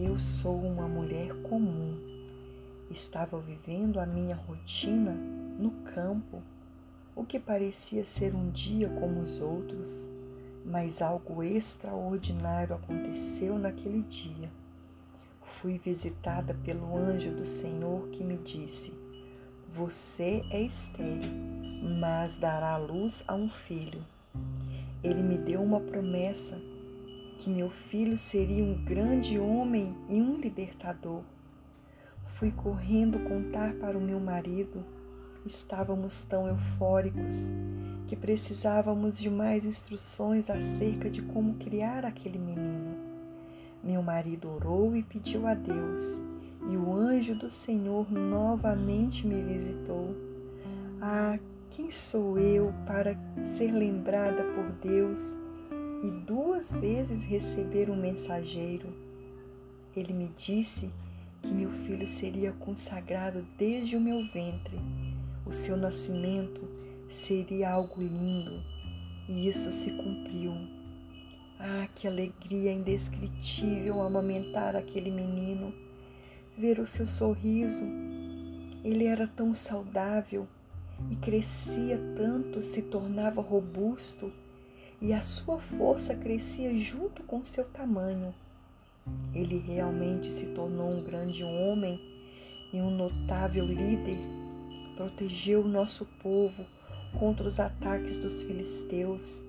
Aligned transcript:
Eu 0.00 0.16
sou 0.16 0.56
uma 0.60 0.86
mulher 0.86 1.34
comum. 1.42 1.98
Estava 2.88 3.36
vivendo 3.40 3.98
a 3.98 4.06
minha 4.06 4.36
rotina 4.36 5.10
no 5.10 5.72
campo, 5.92 6.40
o 7.16 7.24
que 7.24 7.36
parecia 7.40 8.04
ser 8.04 8.32
um 8.32 8.48
dia 8.48 8.88
como 8.88 9.20
os 9.20 9.40
outros, 9.40 10.08
mas 10.64 11.02
algo 11.02 11.42
extraordinário 11.42 12.76
aconteceu 12.76 13.58
naquele 13.58 14.02
dia. 14.02 14.48
Fui 15.60 15.78
visitada 15.78 16.54
pelo 16.54 16.96
anjo 16.96 17.32
do 17.32 17.44
Senhor 17.44 18.06
que 18.10 18.22
me 18.22 18.36
disse: 18.36 18.94
Você 19.68 20.44
é 20.52 20.62
estéril, 20.62 21.32
mas 21.98 22.36
dará 22.36 22.76
luz 22.76 23.24
a 23.26 23.34
um 23.34 23.48
filho. 23.48 24.06
Ele 25.02 25.24
me 25.24 25.36
deu 25.36 25.60
uma 25.60 25.80
promessa 25.80 26.56
que 27.38 27.48
meu 27.48 27.70
filho 27.70 28.18
seria 28.18 28.64
um 28.64 28.84
grande 28.84 29.38
homem 29.38 29.94
e 30.08 30.20
um 30.20 30.34
libertador. 30.34 31.22
Fui 32.34 32.50
correndo 32.50 33.20
contar 33.20 33.74
para 33.74 33.96
o 33.96 34.00
meu 34.00 34.18
marido. 34.18 34.84
Estávamos 35.46 36.24
tão 36.24 36.48
eufóricos 36.48 37.32
que 38.08 38.16
precisávamos 38.16 39.18
de 39.18 39.30
mais 39.30 39.64
instruções 39.64 40.50
acerca 40.50 41.08
de 41.08 41.22
como 41.22 41.54
criar 41.54 42.04
aquele 42.04 42.38
menino. 42.38 42.96
Meu 43.82 44.02
marido 44.02 44.50
orou 44.50 44.96
e 44.96 45.02
pediu 45.02 45.46
a 45.46 45.54
Deus, 45.54 46.02
e 46.68 46.76
o 46.76 46.92
anjo 46.92 47.36
do 47.36 47.48
Senhor 47.48 48.10
novamente 48.10 49.26
me 49.26 49.42
visitou. 49.42 50.14
Ah, 51.00 51.38
quem 51.70 51.88
sou 51.90 52.38
eu 52.38 52.74
para 52.84 53.16
ser 53.40 53.70
lembrada 53.70 54.42
por 54.42 54.72
Deus? 54.82 55.20
E 56.02 56.10
duas 56.10 56.72
vezes 56.72 57.24
receber 57.24 57.90
um 57.90 57.96
mensageiro. 57.96 58.88
Ele 59.96 60.12
me 60.12 60.28
disse 60.36 60.90
que 61.40 61.48
meu 61.48 61.70
filho 61.70 62.06
seria 62.06 62.52
consagrado 62.52 63.44
desde 63.56 63.96
o 63.96 64.00
meu 64.00 64.18
ventre. 64.32 64.78
O 65.44 65.52
seu 65.52 65.76
nascimento 65.76 66.68
seria 67.10 67.70
algo 67.70 68.00
lindo 68.00 68.62
e 69.28 69.48
isso 69.48 69.70
se 69.70 69.90
cumpriu. 69.90 70.52
Ah, 71.58 71.88
que 71.94 72.06
alegria 72.06 72.72
indescritível 72.72 74.00
amamentar 74.00 74.76
aquele 74.76 75.10
menino, 75.10 75.74
ver 76.56 76.78
o 76.78 76.86
seu 76.86 77.06
sorriso. 77.06 77.84
Ele 78.84 79.06
era 79.06 79.26
tão 79.26 79.52
saudável 79.52 80.46
e 81.10 81.16
crescia 81.16 81.98
tanto, 82.16 82.62
se 82.62 82.82
tornava 82.82 83.40
robusto 83.40 84.32
e 85.00 85.12
a 85.12 85.22
sua 85.22 85.58
força 85.58 86.14
crescia 86.14 86.76
junto 86.78 87.22
com 87.22 87.44
seu 87.44 87.64
tamanho. 87.64 88.34
Ele 89.34 89.58
realmente 89.58 90.30
se 90.30 90.54
tornou 90.54 90.90
um 90.90 91.04
grande 91.04 91.44
homem 91.44 92.00
e 92.72 92.80
um 92.80 92.90
notável 92.90 93.64
líder. 93.64 94.18
Protegeu 94.96 95.62
o 95.62 95.68
nosso 95.68 96.04
povo 96.22 96.66
contra 97.18 97.46
os 97.46 97.60
ataques 97.60 98.18
dos 98.18 98.42
filisteus. 98.42 99.42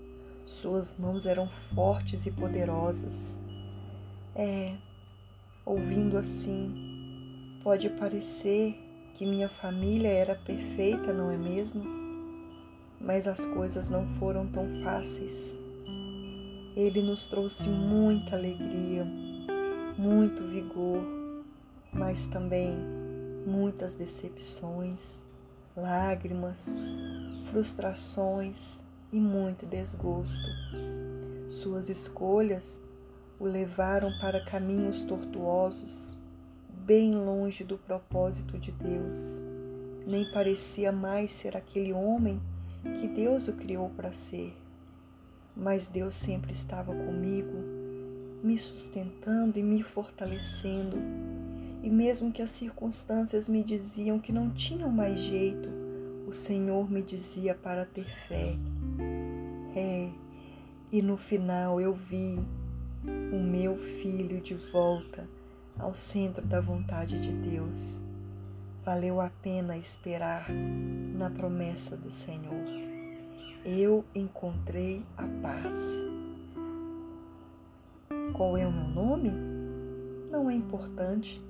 Suas 0.45 0.97
mãos 0.97 1.25
eram 1.25 1.47
fortes 1.73 2.25
e 2.25 2.31
poderosas. 2.31 3.38
É, 4.36 4.75
ouvindo 5.66 6.17
assim, 6.17 7.59
pode 7.64 7.89
parecer 7.89 8.75
que 9.16 9.25
minha 9.25 9.50
família 9.50 10.08
era 10.08 10.36
perfeita, 10.36 11.11
não 11.11 11.30
é 11.30 11.38
mesmo? 11.38 12.08
Mas 13.00 13.28
as 13.28 13.45
coisas 13.45 13.89
não 13.89 14.05
foram 14.17 14.52
tão 14.52 14.83
fáceis. 14.83 15.58
Ele 16.75 17.02
nos 17.02 17.28
trouxe 17.28 17.67
muita 17.69 18.36
alegria, 18.36 19.05
muito 19.97 20.44
vigor, 20.44 21.03
mas 21.94 22.27
também 22.27 22.77
muitas 23.45 23.94
decepções, 23.94 25.26
lágrimas, 25.76 26.67
frustrações 27.49 28.83
e 29.11 29.20
muito 29.20 29.66
desgosto. 29.66 30.48
Suas 31.48 31.89
escolhas 31.89 32.81
o 33.39 33.45
levaram 33.45 34.11
para 34.20 34.43
caminhos 34.45 35.04
tortuosos, 35.04 36.17
bem 36.86 37.16
longe 37.16 37.64
do 37.64 37.77
propósito 37.77 38.58
de 38.60 38.71
Deus. 38.71 39.42
Nem 40.05 40.30
parecia 40.31 40.92
mais 40.92 41.31
ser 41.31 41.55
aquele 41.55 41.93
homem 41.93 42.39
que 42.84 43.08
Deus 43.08 43.48
o 43.48 43.54
criou 43.54 43.90
para 43.90 44.12
ser. 44.12 44.56
Mas 45.56 45.88
Deus 45.88 46.16
sempre 46.16 46.54
estava 46.54 46.94
comigo, 46.94 47.58
me 48.44 48.58
sustentando 48.58 49.60
e 49.60 49.64
me 49.64 49.84
fortalecendo. 49.84 50.98
E 51.84 51.90
mesmo 51.90 52.32
que 52.32 52.42
as 52.42 52.52
circunstâncias 52.52 53.48
me 53.48 53.64
diziam 53.64 54.20
que 54.20 54.32
não 54.32 54.50
tinham 54.50 54.90
mais 54.90 55.20
jeito, 55.20 55.70
o 56.28 56.32
Senhor 56.32 56.90
me 56.90 57.02
dizia 57.02 57.56
para 57.56 57.86
ter 57.86 58.06
fé. 58.06 58.56
É, 59.76 60.10
e 60.92 61.02
no 61.02 61.17
final 61.17 61.80
eu 61.80 61.94
vi 61.94 62.40
o 63.32 63.40
meu 63.40 63.78
filho 63.78 64.42
de 64.42 64.56
volta 64.56 65.28
ao 65.78 65.96
centro 65.96 66.46
da 66.46 66.60
vontade 66.60 67.20
de 67.20 67.32
Deus. 67.32 68.00
Valeu 68.84 69.22
a 69.22 69.30
pena 69.30 69.78
esperar 69.78 70.48
na 71.19 71.30
promessa 71.30 71.97
do 71.97 72.09
Senhor. 72.09 72.65
Eu 73.65 74.05
encontrei 74.15 75.05
a 75.17 75.23
paz. 75.41 76.05
Qual 78.33 78.55
é 78.55 78.65
o 78.65 78.71
meu 78.71 78.87
nome? 78.87 79.30
Não 80.31 80.49
é 80.49 80.53
importante. 80.53 81.43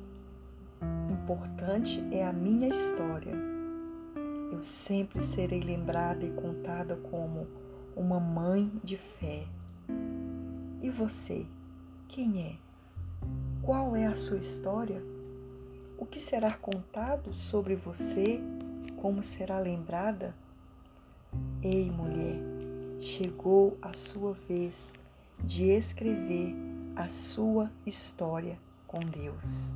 Importante 1.12 2.04
é 2.12 2.26
a 2.26 2.34
minha 2.34 2.68
história. 2.68 3.36
Eu 4.52 4.64
sempre 4.64 5.22
serei 5.22 5.60
lembrada 5.60 6.26
e 6.26 6.32
contada 6.32 6.96
como 6.96 7.46
uma 7.96 8.20
mãe 8.20 8.72
de 8.84 8.98
fé. 8.98 9.46
E 10.82 10.90
você, 10.90 11.46
quem 12.08 12.42
é? 12.42 12.56
Qual 13.62 13.96
é 13.96 14.08
a 14.08 14.16
sua 14.16 14.40
história? 14.40 15.04
O 15.96 16.08
que 16.08 16.20
será 16.20 16.54
contado 16.54 17.34
sobre 17.34 17.76
você? 17.76 18.42
Como 19.02 19.24
será 19.24 19.58
lembrada? 19.60 20.36
Ei, 21.64 21.90
mulher, 21.90 22.38
chegou 23.00 23.78
a 23.82 23.94
sua 23.94 24.34
vez 24.34 24.94
de 25.42 25.70
escrever 25.70 26.54
a 26.98 27.08
sua 27.08 27.72
história 27.86 28.60
com 28.86 29.00
Deus. 29.00 29.74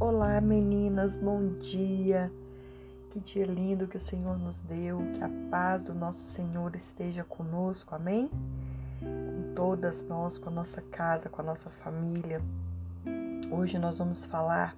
Olá, 0.00 0.40
meninas, 0.40 1.16
bom 1.16 1.52
dia. 1.60 2.32
Que 3.16 3.20
dia 3.20 3.46
lindo 3.46 3.88
que 3.88 3.96
o 3.96 4.00
Senhor 4.00 4.38
nos 4.38 4.58
deu, 4.58 4.98
que 5.14 5.24
a 5.24 5.30
paz 5.50 5.82
do 5.84 5.94
nosso 5.94 6.18
Senhor 6.32 6.76
esteja 6.76 7.24
conosco, 7.24 7.94
amém? 7.94 8.30
Com 9.00 9.54
todas 9.54 10.02
nós, 10.02 10.36
com 10.36 10.50
a 10.50 10.52
nossa 10.52 10.82
casa, 10.82 11.30
com 11.30 11.40
a 11.40 11.44
nossa 11.44 11.70
família. 11.70 12.42
Hoje 13.50 13.78
nós 13.78 14.00
vamos 14.00 14.26
falar 14.26 14.76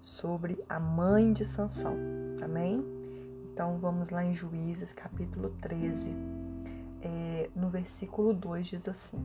sobre 0.00 0.64
a 0.68 0.78
mãe 0.78 1.32
de 1.32 1.44
Sansão, 1.44 1.96
amém? 2.40 2.84
Então 3.52 3.76
vamos 3.78 4.10
lá 4.10 4.24
em 4.24 4.32
Juízes 4.32 4.92
capítulo 4.92 5.50
13, 5.60 6.14
é, 7.02 7.50
no 7.52 7.68
versículo 7.68 8.32
2 8.32 8.64
diz 8.64 8.88
assim: 8.88 9.18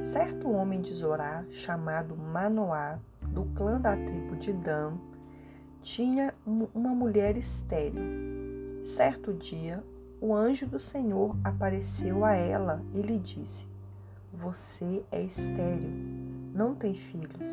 Certo 0.00 0.50
homem 0.50 0.80
de 0.80 0.94
Zorá, 0.94 1.44
chamado 1.50 2.16
Manoá, 2.16 2.98
do 3.20 3.44
clã 3.54 3.78
da 3.78 3.94
tribo 3.94 4.36
de 4.36 4.54
Dan, 4.54 4.96
tinha 5.84 6.32
uma 6.46 6.94
mulher 6.94 7.36
estéril. 7.36 8.02
Certo 8.82 9.34
dia, 9.34 9.84
o 10.18 10.34
anjo 10.34 10.66
do 10.66 10.80
Senhor 10.80 11.36
apareceu 11.44 12.24
a 12.24 12.34
ela 12.34 12.82
e 12.94 13.02
lhe 13.02 13.18
disse: 13.18 13.68
Você 14.32 15.04
é 15.12 15.20
estéril, 15.22 15.90
não 16.54 16.74
tem 16.74 16.94
filhos, 16.94 17.46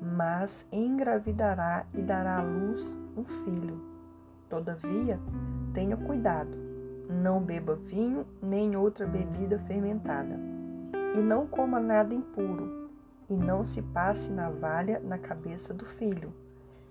mas 0.00 0.66
engravidará 0.72 1.84
e 1.92 2.00
dará 2.00 2.38
à 2.38 2.42
luz 2.42 2.90
um 3.14 3.24
filho. 3.24 3.78
Todavia, 4.48 5.20
tenha 5.74 5.96
cuidado, 5.96 6.56
não 7.22 7.42
beba 7.42 7.76
vinho 7.76 8.26
nem 8.40 8.76
outra 8.76 9.06
bebida 9.06 9.58
fermentada, 9.58 10.40
e 11.14 11.18
não 11.18 11.46
coma 11.46 11.78
nada 11.78 12.14
impuro, 12.14 12.88
e 13.28 13.36
não 13.36 13.62
se 13.62 13.82
passe 13.82 14.30
navalha 14.30 15.00
na 15.00 15.18
cabeça 15.18 15.74
do 15.74 15.84
filho 15.84 16.32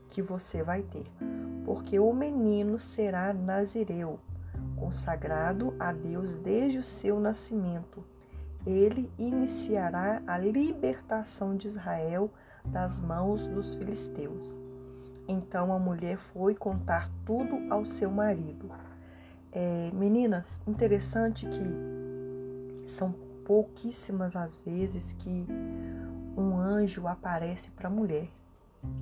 que 0.09 0.21
você 0.21 0.63
vai 0.63 0.81
ter, 0.81 1.05
porque 1.65 1.99
o 1.99 2.13
menino 2.13 2.79
será 2.79 3.33
nazireu, 3.33 4.19
consagrado 4.75 5.75
a 5.79 5.91
Deus 5.91 6.35
desde 6.35 6.79
o 6.79 6.83
seu 6.83 7.19
nascimento. 7.19 8.03
Ele 8.65 9.11
iniciará 9.17 10.21
a 10.27 10.37
libertação 10.37 11.55
de 11.55 11.67
Israel 11.67 12.29
das 12.65 12.99
mãos 12.99 13.47
dos 13.47 13.75
filisteus. 13.75 14.61
Então 15.27 15.73
a 15.73 15.79
mulher 15.79 16.17
foi 16.17 16.55
contar 16.55 17.09
tudo 17.25 17.71
ao 17.71 17.85
seu 17.85 18.09
marido. 18.09 18.69
É, 19.51 19.91
meninas, 19.93 20.61
interessante 20.67 21.45
que 21.45 22.87
são 22.87 23.13
pouquíssimas 23.45 24.35
as 24.35 24.59
vezes 24.59 25.13
que 25.13 25.47
um 26.35 26.57
anjo 26.57 27.07
aparece 27.07 27.71
para 27.71 27.87
a 27.87 27.91
mulher. 27.91 28.29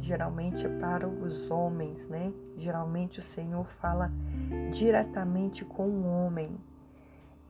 Geralmente 0.01 0.65
é 0.65 0.69
para 0.69 1.07
os 1.07 1.49
homens, 1.49 2.07
né? 2.07 2.31
Geralmente 2.57 3.19
o 3.19 3.23
Senhor 3.23 3.65
fala 3.65 4.11
diretamente 4.71 5.65
com 5.65 5.87
o 5.87 6.05
homem. 6.05 6.57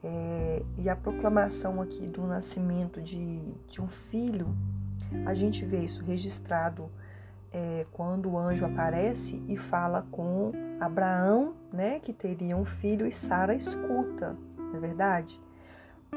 É, 0.03 0.63
e 0.77 0.89
a 0.89 0.95
proclamação 0.95 1.81
aqui 1.81 2.07
do 2.07 2.21
nascimento 2.27 3.01
de, 3.01 3.41
de 3.67 3.81
um 3.81 3.87
filho, 3.87 4.55
a 5.25 5.33
gente 5.33 5.65
vê 5.65 5.79
isso 5.79 6.03
registrado 6.03 6.89
é, 7.51 7.85
quando 7.91 8.31
o 8.31 8.37
anjo 8.37 8.65
aparece 8.65 9.41
e 9.47 9.57
fala 9.57 10.05
com 10.11 10.51
Abraão, 10.79 11.55
né, 11.71 11.99
que 11.99 12.11
teria 12.11 12.55
um 12.55 12.65
filho, 12.65 13.07
e 13.07 13.11
Sara 13.11 13.55
escuta, 13.55 14.35
não 14.57 14.75
é 14.75 14.79
verdade? 14.79 15.41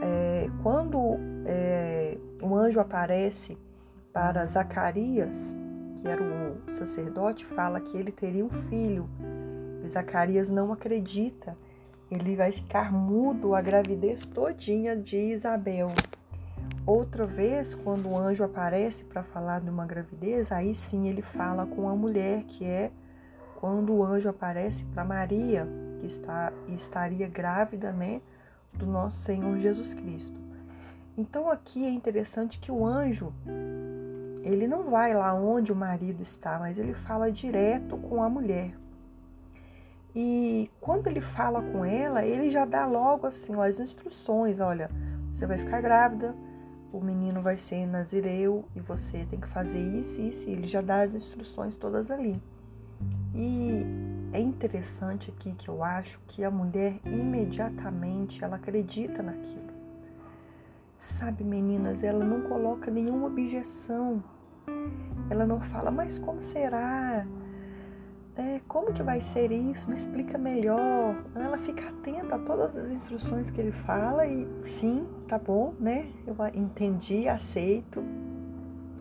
É, 0.01 0.49
quando 0.63 1.17
é, 1.47 2.19
o 2.43 2.55
anjo 2.55 2.81
aparece 2.81 3.57
para 4.13 4.45
Zacarias, 4.47 5.57
que 5.99 6.09
era 6.09 6.23
o 6.23 6.71
sacerdote, 6.71 7.45
fala 7.45 7.81
que 7.81 7.97
ele 7.97 8.13
teria 8.13 8.45
um 8.45 8.51
filho. 8.51 9.09
E 9.85 9.89
Zacarias 9.89 10.51
não 10.51 10.73
acredita. 10.73 11.57
Ele 12.11 12.37
vai 12.37 12.53
ficar 12.53 12.93
mudo 12.93 13.55
a 13.55 13.61
gravidez 13.61 14.31
todinha 14.31 14.97
de 14.97 15.17
Isabel. 15.17 15.93
Outra 16.87 17.27
vez, 17.27 17.75
quando 17.75 18.09
o 18.09 18.17
anjo 18.17 18.45
aparece 18.45 19.05
para 19.05 19.23
falar 19.23 19.61
de 19.61 19.69
uma 19.69 19.85
gravidez, 19.85 20.51
aí 20.51 20.73
sim 20.73 21.09
ele 21.09 21.21
fala 21.21 21.67
com 21.67 21.89
a 21.89 21.95
mulher, 21.95 22.45
que 22.45 22.65
é 22.65 22.91
quando 23.57 23.93
o 23.93 24.05
anjo 24.05 24.29
aparece 24.29 24.85
para 24.87 25.05
Maria, 25.05 25.69
que 26.01 26.07
está, 26.07 26.53
estaria 26.69 27.29
grávida, 27.29 27.93
né, 27.93 28.23
do 28.73 28.87
nosso 28.87 29.21
Senhor 29.21 29.59
Jesus 29.59 29.93
Cristo. 29.93 30.39
Então 31.17 31.51
aqui 31.51 31.85
é 31.85 31.91
interessante 31.91 32.59
que 32.59 32.71
o 32.71 32.87
anjo 32.87 33.35
ele 34.49 34.67
não 34.67 34.85
vai 34.85 35.15
lá 35.15 35.35
onde 35.35 35.73
o 35.73 35.77
marido 35.77 36.23
está, 36.23 36.59
mas 36.59 36.79
ele 36.79 36.95
fala 36.95 37.31
direto 37.31 37.97
com 37.99 38.23
a 38.23 38.29
mulher. 38.29 38.75
E 40.15 40.71
quando 40.81 41.07
ele 41.07 41.21
fala 41.21 41.63
com 41.63 41.85
ela, 41.85 42.25
ele 42.25 42.51
já 42.51 42.65
dá 42.65 42.87
logo 42.87 43.27
assim 43.27 43.55
ó, 43.55 43.63
as 43.63 43.79
instruções, 43.79 44.59
olha, 44.59 44.91
você 45.31 45.47
vai 45.47 45.59
ficar 45.59 45.81
grávida, 45.83 46.35
o 46.93 47.01
menino 47.01 47.43
vai 47.43 47.59
ser 47.59 47.87
nazireu 47.87 48.65
e 48.75 48.81
você 48.81 49.27
tem 49.27 49.39
que 49.39 49.47
fazer 49.47 49.81
isso 49.81 50.21
isso. 50.21 50.49
E 50.49 50.53
ele 50.53 50.67
já 50.67 50.81
dá 50.81 51.03
as 51.03 51.15
instruções 51.15 51.77
todas 51.77 52.11
ali. 52.11 52.43
E 53.35 53.85
é 54.33 54.41
interessante 54.41 55.31
aqui 55.31 55.53
que 55.53 55.69
eu 55.69 55.85
acho 55.85 56.21
que 56.27 56.43
a 56.43 56.51
mulher 56.51 56.99
imediatamente 57.05 58.43
ela 58.43 58.57
acredita 58.57 59.23
naquilo. 59.23 59.69
Sabe, 60.97 61.45
meninas, 61.45 62.03
ela 62.03 62.25
não 62.25 62.41
coloca 62.43 62.91
nenhuma 62.91 63.29
objeção. 63.29 64.23
Ela 65.31 65.47
não 65.47 65.61
fala, 65.61 65.91
mas 65.91 66.19
como 66.19 66.41
será? 66.41 67.27
É, 68.37 68.61
como 68.69 68.93
que 68.93 69.03
vai 69.03 69.21
ser 69.21 69.51
isso? 69.51 69.91
Me 69.91 69.97
explica 69.97 70.39
melhor. 70.39 71.17
Ela 71.35 71.59
fica 71.59 71.89
atenta 71.89 72.37
a 72.37 72.39
todas 72.39 72.77
as 72.77 72.89
instruções 72.89 73.51
que 73.51 73.61
ele 73.61 73.73
fala 73.73 74.27
e 74.27 74.49
sim, 74.63 75.07
tá 75.27 75.39
bom, 75.39 75.75
né? 75.81 76.09
Eu 76.25 76.37
entendi, 76.55 77.29
aceito. 77.29 78.03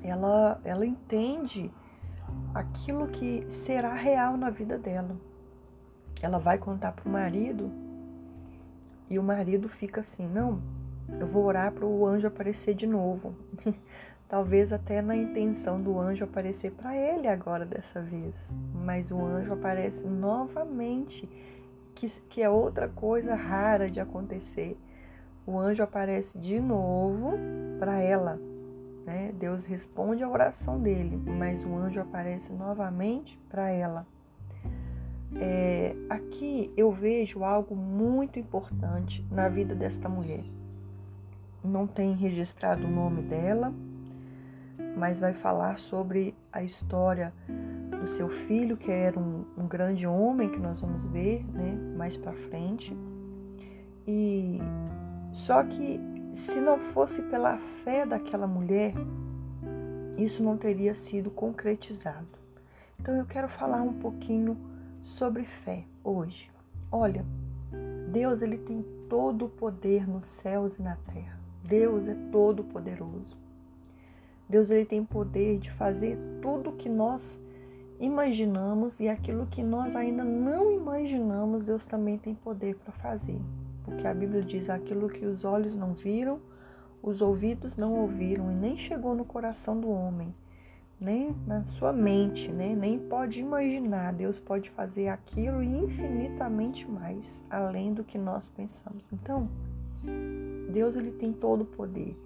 Ela, 0.03 0.59
ela 0.63 0.85
entende 0.85 1.71
aquilo 2.53 3.07
que 3.07 3.45
será 3.47 3.93
real 3.93 4.35
na 4.37 4.49
vida 4.49 4.77
dela. 4.77 5.15
Ela 6.21 6.39
vai 6.39 6.57
contar 6.57 6.91
para 6.93 7.07
o 7.07 7.11
marido 7.11 7.71
e 9.09 9.19
o 9.19 9.23
marido 9.23 9.69
fica 9.69 10.01
assim: 10.01 10.27
não, 10.27 10.61
eu 11.19 11.27
vou 11.27 11.45
orar 11.45 11.71
para 11.71 11.85
o 11.85 12.05
anjo 12.05 12.27
aparecer 12.27 12.73
de 12.73 12.87
novo. 12.87 13.35
Talvez 14.27 14.73
até 14.73 15.01
na 15.01 15.15
intenção 15.15 15.81
do 15.81 15.97
anjo 15.97 16.25
aparecer 16.25 16.71
para 16.71 16.95
ele 16.95 17.27
agora 17.27 17.65
dessa 17.65 18.01
vez. 18.01 18.35
Mas 18.73 19.09
o 19.09 19.19
anjo 19.21 19.53
aparece 19.53 20.05
novamente, 20.05 21.29
que, 21.95 22.07
que 22.27 22.41
é 22.41 22.49
outra 22.49 22.89
coisa 22.89 23.35
rara 23.35 23.89
de 23.89 24.01
acontecer. 24.01 24.77
O 25.45 25.57
anjo 25.57 25.81
aparece 25.81 26.37
de 26.37 26.59
novo 26.59 27.37
para 27.79 28.01
ela. 28.01 28.37
Né? 29.05 29.31
Deus 29.31 29.63
responde 29.63 30.21
a 30.21 30.29
oração 30.29 30.77
dele, 30.77 31.15
mas 31.15 31.63
o 31.63 31.73
anjo 31.73 32.01
aparece 32.01 32.51
novamente 32.51 33.39
para 33.49 33.69
ela. 33.69 34.05
É, 35.35 35.95
aqui 36.09 36.73
eu 36.75 36.91
vejo 36.91 37.45
algo 37.45 37.75
muito 37.75 38.39
importante 38.39 39.25
na 39.31 39.47
vida 39.47 39.73
desta 39.73 40.09
mulher. 40.09 40.43
Não 41.63 41.87
tem 41.87 42.13
registrado 42.13 42.85
o 42.85 42.89
nome 42.89 43.21
dela, 43.21 43.73
mas 44.95 45.19
vai 45.19 45.33
falar 45.33 45.77
sobre 45.77 46.35
a 46.51 46.63
história 46.63 47.33
do 47.99 48.07
seu 48.07 48.29
filho, 48.29 48.77
que 48.77 48.91
era 48.91 49.19
um, 49.19 49.45
um 49.57 49.67
grande 49.67 50.05
homem, 50.07 50.49
que 50.49 50.59
nós 50.59 50.81
vamos 50.81 51.05
ver 51.05 51.45
né, 51.51 51.77
mais 51.95 52.15
para 52.15 52.33
frente. 52.33 52.95
E 54.07 54.59
só 55.31 55.63
que 55.63 55.99
se 56.31 56.59
não 56.59 56.79
fosse 56.79 57.21
pela 57.23 57.57
fé 57.57 58.05
daquela 58.05 58.47
mulher, 58.47 58.93
isso 60.17 60.43
não 60.43 60.57
teria 60.57 60.95
sido 60.95 61.29
concretizado. 61.29 62.27
Então 62.99 63.15
eu 63.15 63.25
quero 63.25 63.47
falar 63.47 63.81
um 63.81 63.93
pouquinho 63.93 64.57
sobre 65.01 65.43
fé 65.43 65.85
hoje. 66.03 66.51
Olha, 66.91 67.25
Deus 68.11 68.41
ele 68.41 68.57
tem 68.57 68.85
todo 69.09 69.45
o 69.45 69.49
poder 69.49 70.07
nos 70.07 70.25
céus 70.25 70.77
e 70.77 70.81
na 70.81 70.95
terra. 70.95 71.39
Deus 71.63 72.07
é 72.07 72.15
todo 72.31 72.63
poderoso. 72.63 73.37
Deus 74.49 74.69
ele 74.69 74.85
tem 74.85 75.03
poder 75.03 75.59
de 75.59 75.69
fazer 75.69 76.17
tudo 76.41 76.71
que 76.71 76.87
nós 76.87 77.41
imaginamos 77.99 78.99
e 78.99 79.09
aquilo 79.09 79.47
que 79.47 79.63
nós 79.63 79.95
ainda 79.95 80.23
não 80.23 80.71
imaginamos, 80.71 81.65
Deus 81.65 81.85
também 81.85 82.17
tem 82.17 82.33
poder 82.35 82.75
para 82.75 82.91
fazer. 82.91 83.39
Porque 83.83 84.07
a 84.07 84.13
Bíblia 84.13 84.41
diz 84.41 84.69
aquilo 84.69 85.09
que 85.09 85.25
os 85.25 85.43
olhos 85.43 85.75
não 85.75 85.93
viram, 85.93 86.39
os 87.01 87.21
ouvidos 87.21 87.77
não 87.77 87.93
ouviram 87.93 88.51
e 88.51 88.55
nem 88.55 88.75
chegou 88.75 89.15
no 89.15 89.25
coração 89.25 89.79
do 89.79 89.89
homem, 89.89 90.33
nem 90.99 91.35
na 91.45 91.65
sua 91.65 91.93
mente, 91.93 92.51
né? 92.51 92.75
nem 92.75 92.99
pode 92.99 93.39
imaginar. 93.39 94.13
Deus 94.13 94.39
pode 94.39 94.69
fazer 94.69 95.07
aquilo 95.07 95.63
e 95.63 95.77
infinitamente 95.77 96.89
mais, 96.89 97.45
além 97.49 97.93
do 97.93 98.03
que 98.03 98.17
nós 98.17 98.49
pensamos. 98.49 99.09
Então, 99.13 99.49
Deus 100.71 100.95
ele 100.95 101.11
tem 101.11 101.31
todo 101.31 101.61
o 101.61 101.65
poder. 101.65 102.17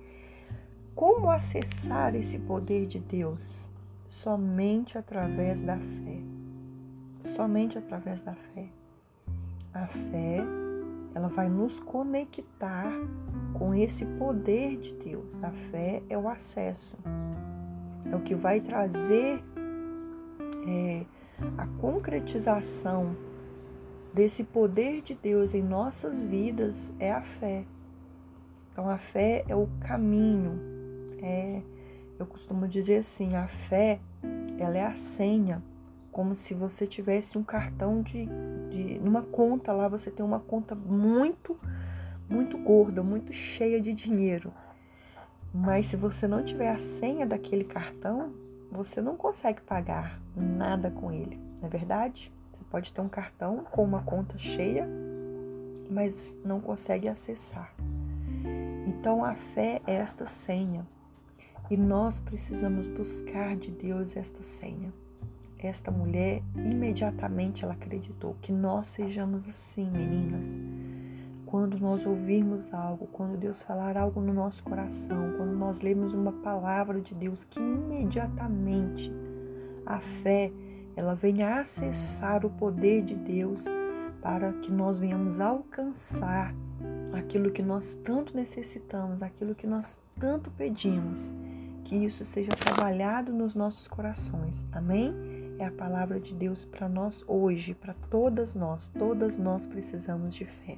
Como 1.01 1.31
acessar 1.31 2.13
esse 2.13 2.37
poder 2.37 2.85
de 2.85 2.99
Deus? 2.99 3.71
Somente 4.07 4.99
através 4.99 5.59
da 5.59 5.75
fé. 5.75 6.21
Somente 7.23 7.75
através 7.75 8.21
da 8.21 8.35
fé. 8.35 8.69
A 9.73 9.87
fé, 9.87 10.45
ela 11.15 11.27
vai 11.27 11.49
nos 11.49 11.79
conectar 11.79 12.93
com 13.55 13.73
esse 13.73 14.05
poder 14.05 14.77
de 14.77 14.93
Deus. 14.93 15.43
A 15.43 15.49
fé 15.49 16.03
é 16.07 16.15
o 16.15 16.29
acesso, 16.29 16.95
é 18.05 18.15
o 18.15 18.21
que 18.21 18.35
vai 18.35 18.61
trazer 18.61 19.43
é, 20.67 21.03
a 21.57 21.65
concretização 21.81 23.17
desse 24.13 24.43
poder 24.43 25.01
de 25.01 25.15
Deus 25.15 25.55
em 25.55 25.63
nossas 25.63 26.23
vidas 26.27 26.93
é 26.99 27.11
a 27.11 27.23
fé. 27.23 27.65
Então, 28.71 28.87
a 28.87 28.99
fé 28.99 29.43
é 29.47 29.55
o 29.55 29.67
caminho, 29.79 30.70
é, 31.21 31.61
eu 32.19 32.25
costumo 32.25 32.67
dizer 32.67 32.97
assim, 32.97 33.35
a 33.35 33.47
fé, 33.47 33.99
ela 34.57 34.77
é 34.77 34.85
a 34.85 34.95
senha, 34.95 35.63
como 36.11 36.35
se 36.35 36.53
você 36.53 36.85
tivesse 36.85 37.37
um 37.37 37.43
cartão 37.43 38.01
de, 38.01 38.27
de 38.69 38.99
numa 38.99 39.21
conta 39.21 39.71
lá, 39.71 39.87
você 39.87 40.11
tem 40.11 40.25
uma 40.25 40.39
conta 40.39 40.75
muito, 40.75 41.57
muito 42.29 42.57
gorda, 42.57 43.01
muito 43.01 43.33
cheia 43.33 43.79
de 43.79 43.93
dinheiro. 43.93 44.53
Mas 45.53 45.87
se 45.87 45.95
você 45.95 46.27
não 46.27 46.43
tiver 46.43 46.69
a 46.69 46.77
senha 46.77 47.25
daquele 47.25 47.63
cartão, 47.63 48.33
você 48.71 49.01
não 49.01 49.17
consegue 49.17 49.61
pagar 49.61 50.21
nada 50.35 50.89
com 50.91 51.11
ele, 51.11 51.39
não 51.59 51.67
é 51.67 51.69
verdade? 51.69 52.31
Você 52.51 52.63
pode 52.69 52.93
ter 52.93 53.01
um 53.01 53.09
cartão 53.09 53.65
com 53.71 53.83
uma 53.83 54.03
conta 54.03 54.37
cheia, 54.37 54.87
mas 55.89 56.37
não 56.43 56.61
consegue 56.61 57.07
acessar. 57.07 57.73
Então 58.87 59.23
a 59.25 59.35
fé 59.35 59.81
é 59.87 59.95
esta 59.95 60.25
senha. 60.25 60.85
E 61.71 61.77
nós 61.77 62.19
precisamos 62.19 62.85
buscar 62.85 63.55
de 63.55 63.71
Deus 63.71 64.17
esta 64.17 64.43
senha. 64.43 64.93
Esta 65.57 65.89
mulher 65.89 66.43
imediatamente 66.53 67.63
ela 67.63 67.75
acreditou 67.75 68.35
que 68.41 68.51
nós 68.51 68.87
sejamos 68.87 69.47
assim, 69.47 69.89
meninas. 69.89 70.59
Quando 71.45 71.79
nós 71.79 72.05
ouvirmos 72.05 72.73
algo, 72.73 73.07
quando 73.07 73.37
Deus 73.37 73.63
falar 73.63 73.95
algo 73.95 74.19
no 74.19 74.33
nosso 74.33 74.61
coração, 74.63 75.31
quando 75.37 75.53
nós 75.53 75.79
lemos 75.79 76.13
uma 76.13 76.33
palavra 76.33 76.99
de 76.99 77.15
Deus, 77.15 77.45
que 77.45 77.61
imediatamente 77.61 79.09
a 79.85 80.01
fé 80.01 80.51
ela 80.93 81.15
venha 81.15 81.61
acessar 81.61 82.45
o 82.45 82.49
poder 82.49 83.01
de 83.01 83.15
Deus 83.15 83.63
para 84.21 84.51
que 84.51 84.69
nós 84.69 84.99
venhamos 84.99 85.39
alcançar 85.39 86.53
aquilo 87.13 87.49
que 87.49 87.63
nós 87.63 87.95
tanto 88.03 88.35
necessitamos, 88.35 89.23
aquilo 89.23 89.55
que 89.55 89.65
nós 89.65 90.01
tanto 90.19 90.51
pedimos. 90.51 91.33
Que 91.83 91.95
isso 91.95 92.23
seja 92.23 92.51
trabalhado 92.51 93.33
nos 93.33 93.55
nossos 93.55 93.87
corações. 93.87 94.67
Amém? 94.71 95.13
É 95.59 95.65
a 95.65 95.71
palavra 95.71 96.19
de 96.19 96.33
Deus 96.33 96.65
para 96.65 96.89
nós 96.89 97.23
hoje, 97.27 97.73
para 97.75 97.93
todas 98.09 98.55
nós. 98.55 98.89
Todas 98.89 99.37
nós 99.37 99.65
precisamos 99.65 100.33
de 100.33 100.45
fé. 100.45 100.77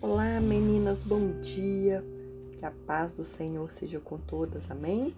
Olá, 0.00 0.40
meninas, 0.40 1.04
bom 1.04 1.40
dia. 1.40 2.04
Que 2.58 2.66
a 2.66 2.70
paz 2.70 3.12
do 3.12 3.24
Senhor 3.24 3.70
seja 3.70 4.00
com 4.00 4.18
todas. 4.18 4.70
Amém? 4.70 5.14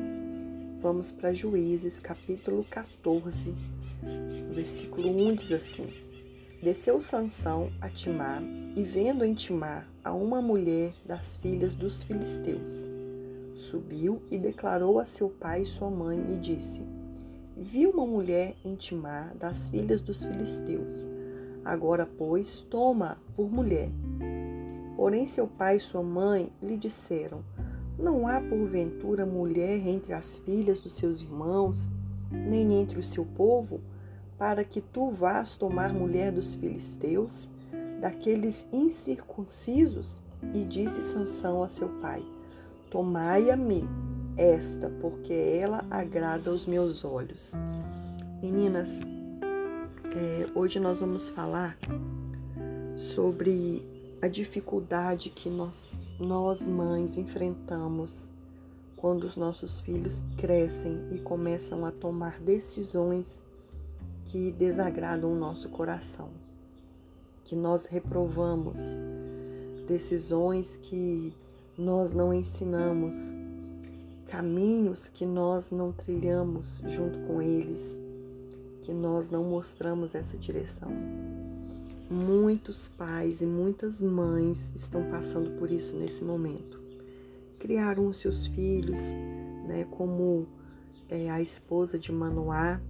Vamos 0.84 1.10
para 1.10 1.32
Juízes, 1.32 1.98
capítulo 1.98 2.62
14, 2.68 3.54
versículo 4.52 5.08
1 5.08 5.34
diz 5.36 5.52
assim: 5.52 5.88
Desceu 6.64 6.98
Sansão 6.98 7.70
a 7.78 7.90
Timar, 7.90 8.42
e 8.74 8.82
vendo 8.82 9.22
em 9.22 9.34
Timar 9.34 9.86
a 10.02 10.14
uma 10.14 10.40
mulher 10.40 10.94
das 11.04 11.36
filhas 11.36 11.74
dos 11.74 12.02
filisteus, 12.02 12.88
subiu 13.54 14.22
e 14.30 14.38
declarou 14.38 14.98
a 14.98 15.04
seu 15.04 15.28
pai 15.28 15.60
e 15.60 15.66
sua 15.66 15.90
mãe 15.90 16.24
e 16.32 16.38
disse: 16.38 16.82
Vi 17.54 17.86
uma 17.86 18.06
mulher 18.06 18.56
em 18.64 18.76
Timar 18.76 19.36
das 19.36 19.68
filhas 19.68 20.00
dos 20.00 20.24
filisteus. 20.24 21.06
Agora, 21.62 22.06
pois, 22.06 22.62
toma 22.62 23.18
por 23.36 23.52
mulher. 23.52 23.90
Porém, 24.96 25.26
seu 25.26 25.46
pai 25.46 25.76
e 25.76 25.80
sua 25.80 26.02
mãe 26.02 26.50
lhe 26.62 26.78
disseram: 26.78 27.44
não 27.98 28.26
há 28.26 28.40
porventura 28.40 29.26
mulher 29.26 29.86
entre 29.86 30.14
as 30.14 30.38
filhas 30.38 30.80
dos 30.80 30.94
seus 30.94 31.20
irmãos, 31.20 31.90
nem 32.30 32.80
entre 32.80 32.98
o 32.98 33.02
seu 33.02 33.26
povo, 33.26 33.82
para 34.38 34.64
que 34.64 34.80
tu 34.80 35.10
vás 35.10 35.56
tomar 35.56 35.92
mulher 35.92 36.32
dos 36.32 36.54
filisteus, 36.54 37.48
daqueles 38.00 38.66
incircuncisos? 38.72 40.22
E 40.52 40.64
disse 40.64 41.02
Sansão 41.02 41.62
a 41.62 41.68
seu 41.68 41.88
pai: 42.00 42.22
Tomai-a-me 42.90 43.88
esta, 44.36 44.90
porque 45.00 45.32
ela 45.32 45.84
agrada 45.90 46.50
aos 46.50 46.66
meus 46.66 47.04
olhos. 47.04 47.54
Meninas, 48.42 49.00
é, 50.14 50.46
hoje 50.54 50.78
nós 50.78 51.00
vamos 51.00 51.30
falar 51.30 51.78
sobre 52.96 53.82
a 54.20 54.28
dificuldade 54.28 55.30
que 55.30 55.48
nós, 55.48 56.00
nós 56.18 56.66
mães 56.66 57.16
enfrentamos 57.16 58.32
quando 58.96 59.24
os 59.24 59.36
nossos 59.36 59.80
filhos 59.80 60.24
crescem 60.36 61.08
e 61.10 61.18
começam 61.18 61.84
a 61.84 61.90
tomar 61.90 62.40
decisões 62.40 63.44
que 64.26 64.50
desagradam 64.52 65.32
o 65.32 65.36
nosso 65.36 65.68
coração, 65.68 66.30
que 67.44 67.54
nós 67.54 67.86
reprovamos, 67.86 68.80
decisões 69.86 70.76
que 70.76 71.34
nós 71.76 72.14
não 72.14 72.32
ensinamos, 72.32 73.16
caminhos 74.26 75.08
que 75.08 75.26
nós 75.26 75.70
não 75.70 75.92
trilhamos 75.92 76.82
junto 76.86 77.18
com 77.20 77.42
eles, 77.42 78.00
que 78.82 78.92
nós 78.92 79.30
não 79.30 79.44
mostramos 79.44 80.14
essa 80.14 80.36
direção. 80.36 80.90
Muitos 82.10 82.88
pais 82.88 83.40
e 83.40 83.46
muitas 83.46 84.02
mães 84.02 84.70
estão 84.74 85.08
passando 85.10 85.50
por 85.58 85.70
isso 85.70 85.96
nesse 85.96 86.22
momento. 86.22 86.80
Criaram 87.58 88.06
os 88.06 88.18
seus 88.18 88.46
filhos, 88.46 89.00
né, 89.66 89.86
como 89.90 90.46
é, 91.08 91.30
a 91.30 91.40
esposa 91.40 91.98
de 91.98 92.12
Manoá, 92.12 92.80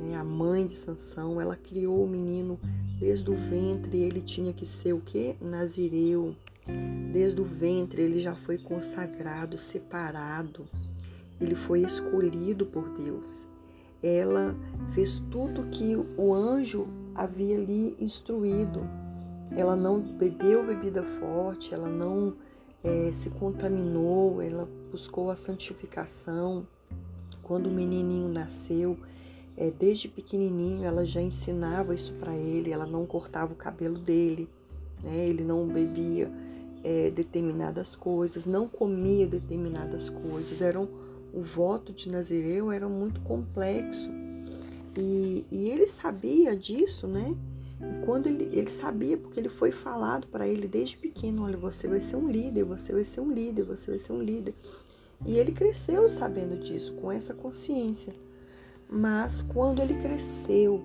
né, 0.00 0.16
a 0.16 0.24
mãe 0.24 0.66
de 0.66 0.72
Sansão, 0.72 1.40
ela 1.40 1.56
criou 1.56 2.04
o 2.04 2.08
menino 2.08 2.58
desde 2.98 3.30
o 3.30 3.34
ventre, 3.34 3.98
ele 3.98 4.20
tinha 4.20 4.52
que 4.52 4.64
ser 4.64 4.92
o 4.92 5.00
que? 5.00 5.36
Nazireu. 5.40 6.34
Desde 7.12 7.40
o 7.40 7.44
ventre 7.44 8.02
ele 8.02 8.20
já 8.20 8.34
foi 8.34 8.58
consagrado, 8.58 9.58
separado. 9.58 10.66
Ele 11.40 11.54
foi 11.54 11.80
escolhido 11.80 12.66
por 12.66 12.88
Deus. 12.96 13.48
Ela 14.02 14.54
fez 14.94 15.18
tudo 15.30 15.70
que 15.70 15.96
o 16.16 16.32
anjo 16.32 16.86
havia 17.14 17.56
lhe 17.56 17.96
instruído. 17.98 18.80
Ela 19.50 19.74
não 19.74 20.00
bebeu 20.00 20.64
bebida 20.64 21.02
forte, 21.02 21.74
ela 21.74 21.88
não 21.88 22.34
é, 22.84 23.10
se 23.12 23.30
contaminou, 23.30 24.40
ela 24.40 24.68
buscou 24.90 25.30
a 25.30 25.34
santificação. 25.34 26.66
Quando 27.42 27.66
o 27.66 27.72
menininho 27.72 28.28
nasceu, 28.28 28.96
é, 29.60 29.70
desde 29.70 30.08
pequenininho 30.08 30.86
ela 30.86 31.04
já 31.04 31.20
ensinava 31.20 31.94
isso 31.94 32.14
para 32.14 32.34
ele, 32.34 32.72
ela 32.72 32.86
não 32.86 33.04
cortava 33.04 33.52
o 33.52 33.56
cabelo 33.56 33.98
dele, 33.98 34.48
né? 35.04 35.28
ele 35.28 35.44
não 35.44 35.66
bebia 35.66 36.32
é, 36.82 37.10
determinadas 37.10 37.94
coisas, 37.94 38.46
não 38.46 38.66
comia 38.66 39.26
determinadas 39.26 40.08
coisas. 40.08 40.62
Eram, 40.62 40.88
o 41.34 41.42
voto 41.42 41.92
de 41.92 42.08
Nazireu 42.10 42.72
era 42.72 42.88
muito 42.88 43.20
complexo 43.20 44.10
e, 44.96 45.44
e 45.50 45.68
ele 45.68 45.86
sabia 45.86 46.56
disso, 46.56 47.06
né? 47.06 47.36
E 47.82 48.04
quando 48.06 48.28
ele, 48.28 48.44
ele 48.52 48.70
sabia, 48.70 49.18
porque 49.18 49.38
ele 49.38 49.50
foi 49.50 49.70
falado 49.70 50.26
para 50.28 50.48
ele 50.48 50.66
desde 50.66 50.96
pequeno: 50.96 51.44
olha, 51.44 51.58
você 51.58 51.86
vai 51.86 52.00
ser 52.00 52.16
um 52.16 52.30
líder, 52.30 52.64
você 52.64 52.94
vai 52.94 53.04
ser 53.04 53.20
um 53.20 53.30
líder, 53.30 53.64
você 53.64 53.90
vai 53.90 53.98
ser 53.98 54.12
um 54.12 54.22
líder. 54.22 54.54
E 55.26 55.38
ele 55.38 55.52
cresceu 55.52 56.08
sabendo 56.08 56.58
disso, 56.58 56.94
com 56.94 57.12
essa 57.12 57.34
consciência. 57.34 58.14
Mas 58.90 59.42
quando 59.42 59.80
ele 59.80 59.94
cresceu 59.94 60.82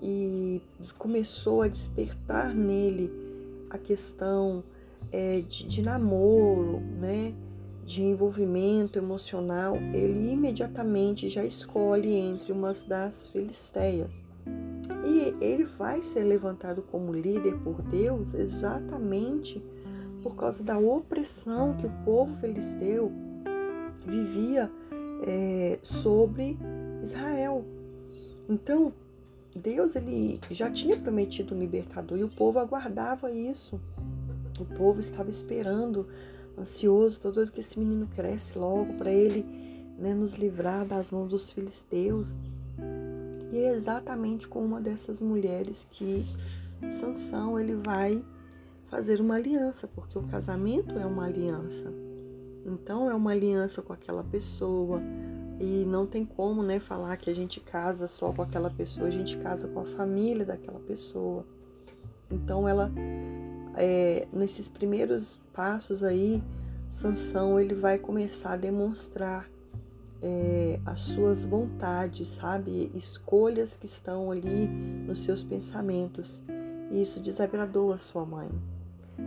e 0.00 0.60
começou 0.98 1.62
a 1.62 1.68
despertar 1.68 2.54
nele 2.54 3.10
a 3.70 3.78
questão 3.78 4.62
é, 5.10 5.40
de, 5.40 5.66
de 5.66 5.82
namoro, 5.82 6.80
né? 7.00 7.34
de 7.84 8.02
envolvimento 8.02 8.98
emocional, 8.98 9.76
ele 9.92 10.32
imediatamente 10.32 11.28
já 11.28 11.44
escolhe 11.44 12.14
entre 12.14 12.50
umas 12.50 12.82
das 12.82 13.28
filisteias. 13.28 14.24
E 15.04 15.34
ele 15.40 15.64
vai 15.64 16.00
ser 16.00 16.24
levantado 16.24 16.82
como 16.82 17.12
líder 17.12 17.58
por 17.58 17.82
Deus 17.82 18.32
exatamente 18.34 19.62
por 20.22 20.34
causa 20.34 20.62
da 20.62 20.78
opressão 20.78 21.76
que 21.76 21.86
o 21.86 21.92
povo 22.04 22.34
filisteu 22.40 23.12
vivia 24.06 24.70
é, 25.26 25.78
sobre 25.82 26.58
Israel. 27.04 27.64
Então, 28.48 28.92
Deus 29.54 29.94
ele 29.94 30.40
já 30.50 30.70
tinha 30.70 30.96
prometido 30.96 31.54
um 31.54 31.58
libertador 31.58 32.18
e 32.18 32.24
o 32.24 32.28
povo 32.28 32.58
aguardava 32.58 33.30
isso. 33.30 33.80
O 34.58 34.64
povo 34.64 35.00
estava 35.00 35.30
esperando 35.30 36.06
ansioso, 36.58 37.20
todo 37.20 37.50
que 37.50 37.60
esse 37.60 37.78
menino 37.78 38.06
cresce 38.08 38.58
logo 38.58 38.94
para 38.94 39.12
ele 39.12 39.44
né, 39.98 40.14
nos 40.14 40.34
livrar 40.34 40.84
das 40.84 41.10
mãos 41.10 41.28
dos 41.28 41.50
filisteus. 41.52 42.36
E 43.52 43.58
é 43.58 43.74
exatamente 43.74 44.48
com 44.48 44.64
uma 44.64 44.80
dessas 44.80 45.20
mulheres 45.20 45.86
que 45.90 46.24
Sansão 46.90 47.58
ele 47.58 47.76
vai 47.76 48.24
fazer 48.88 49.20
uma 49.20 49.34
aliança, 49.34 49.88
porque 49.88 50.18
o 50.18 50.22
casamento 50.22 50.98
é 50.98 51.06
uma 51.06 51.24
aliança. 51.26 51.92
Então 52.66 53.10
é 53.10 53.14
uma 53.14 53.30
aliança 53.30 53.82
com 53.82 53.92
aquela 53.92 54.24
pessoa 54.24 55.00
e 55.60 55.84
não 55.86 56.06
tem 56.06 56.24
como, 56.24 56.62
né, 56.62 56.80
falar 56.80 57.16
que 57.16 57.30
a 57.30 57.34
gente 57.34 57.60
casa 57.60 58.06
só 58.06 58.32
com 58.32 58.42
aquela 58.42 58.70
pessoa, 58.70 59.06
a 59.06 59.10
gente 59.10 59.36
casa 59.38 59.68
com 59.68 59.80
a 59.80 59.84
família 59.84 60.44
daquela 60.44 60.80
pessoa. 60.80 61.44
Então 62.30 62.68
ela 62.68 62.90
é, 63.76 64.26
nesses 64.32 64.68
primeiros 64.68 65.40
passos 65.52 66.02
aí, 66.02 66.42
Sansão 66.88 67.58
ele 67.58 67.74
vai 67.74 67.98
começar 67.98 68.52
a 68.52 68.56
demonstrar 68.56 69.48
é, 70.22 70.80
as 70.86 71.00
suas 71.00 71.44
vontades, 71.44 72.28
sabe? 72.28 72.90
Escolhas 72.94 73.76
que 73.76 73.86
estão 73.86 74.30
ali 74.30 74.68
nos 74.68 75.22
seus 75.22 75.42
pensamentos. 75.42 76.42
E 76.90 77.02
isso 77.02 77.20
desagradou 77.20 77.92
a 77.92 77.98
sua 77.98 78.24
mãe. 78.24 78.50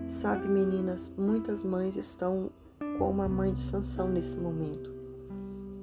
Sabe, 0.05 0.47
meninas, 0.47 1.11
muitas 1.17 1.63
mães 1.63 1.95
estão 1.95 2.49
como 2.97 3.21
a 3.21 3.29
mãe 3.29 3.53
de 3.53 3.59
Sansão 3.59 4.09
nesse 4.09 4.37
momento. 4.37 4.96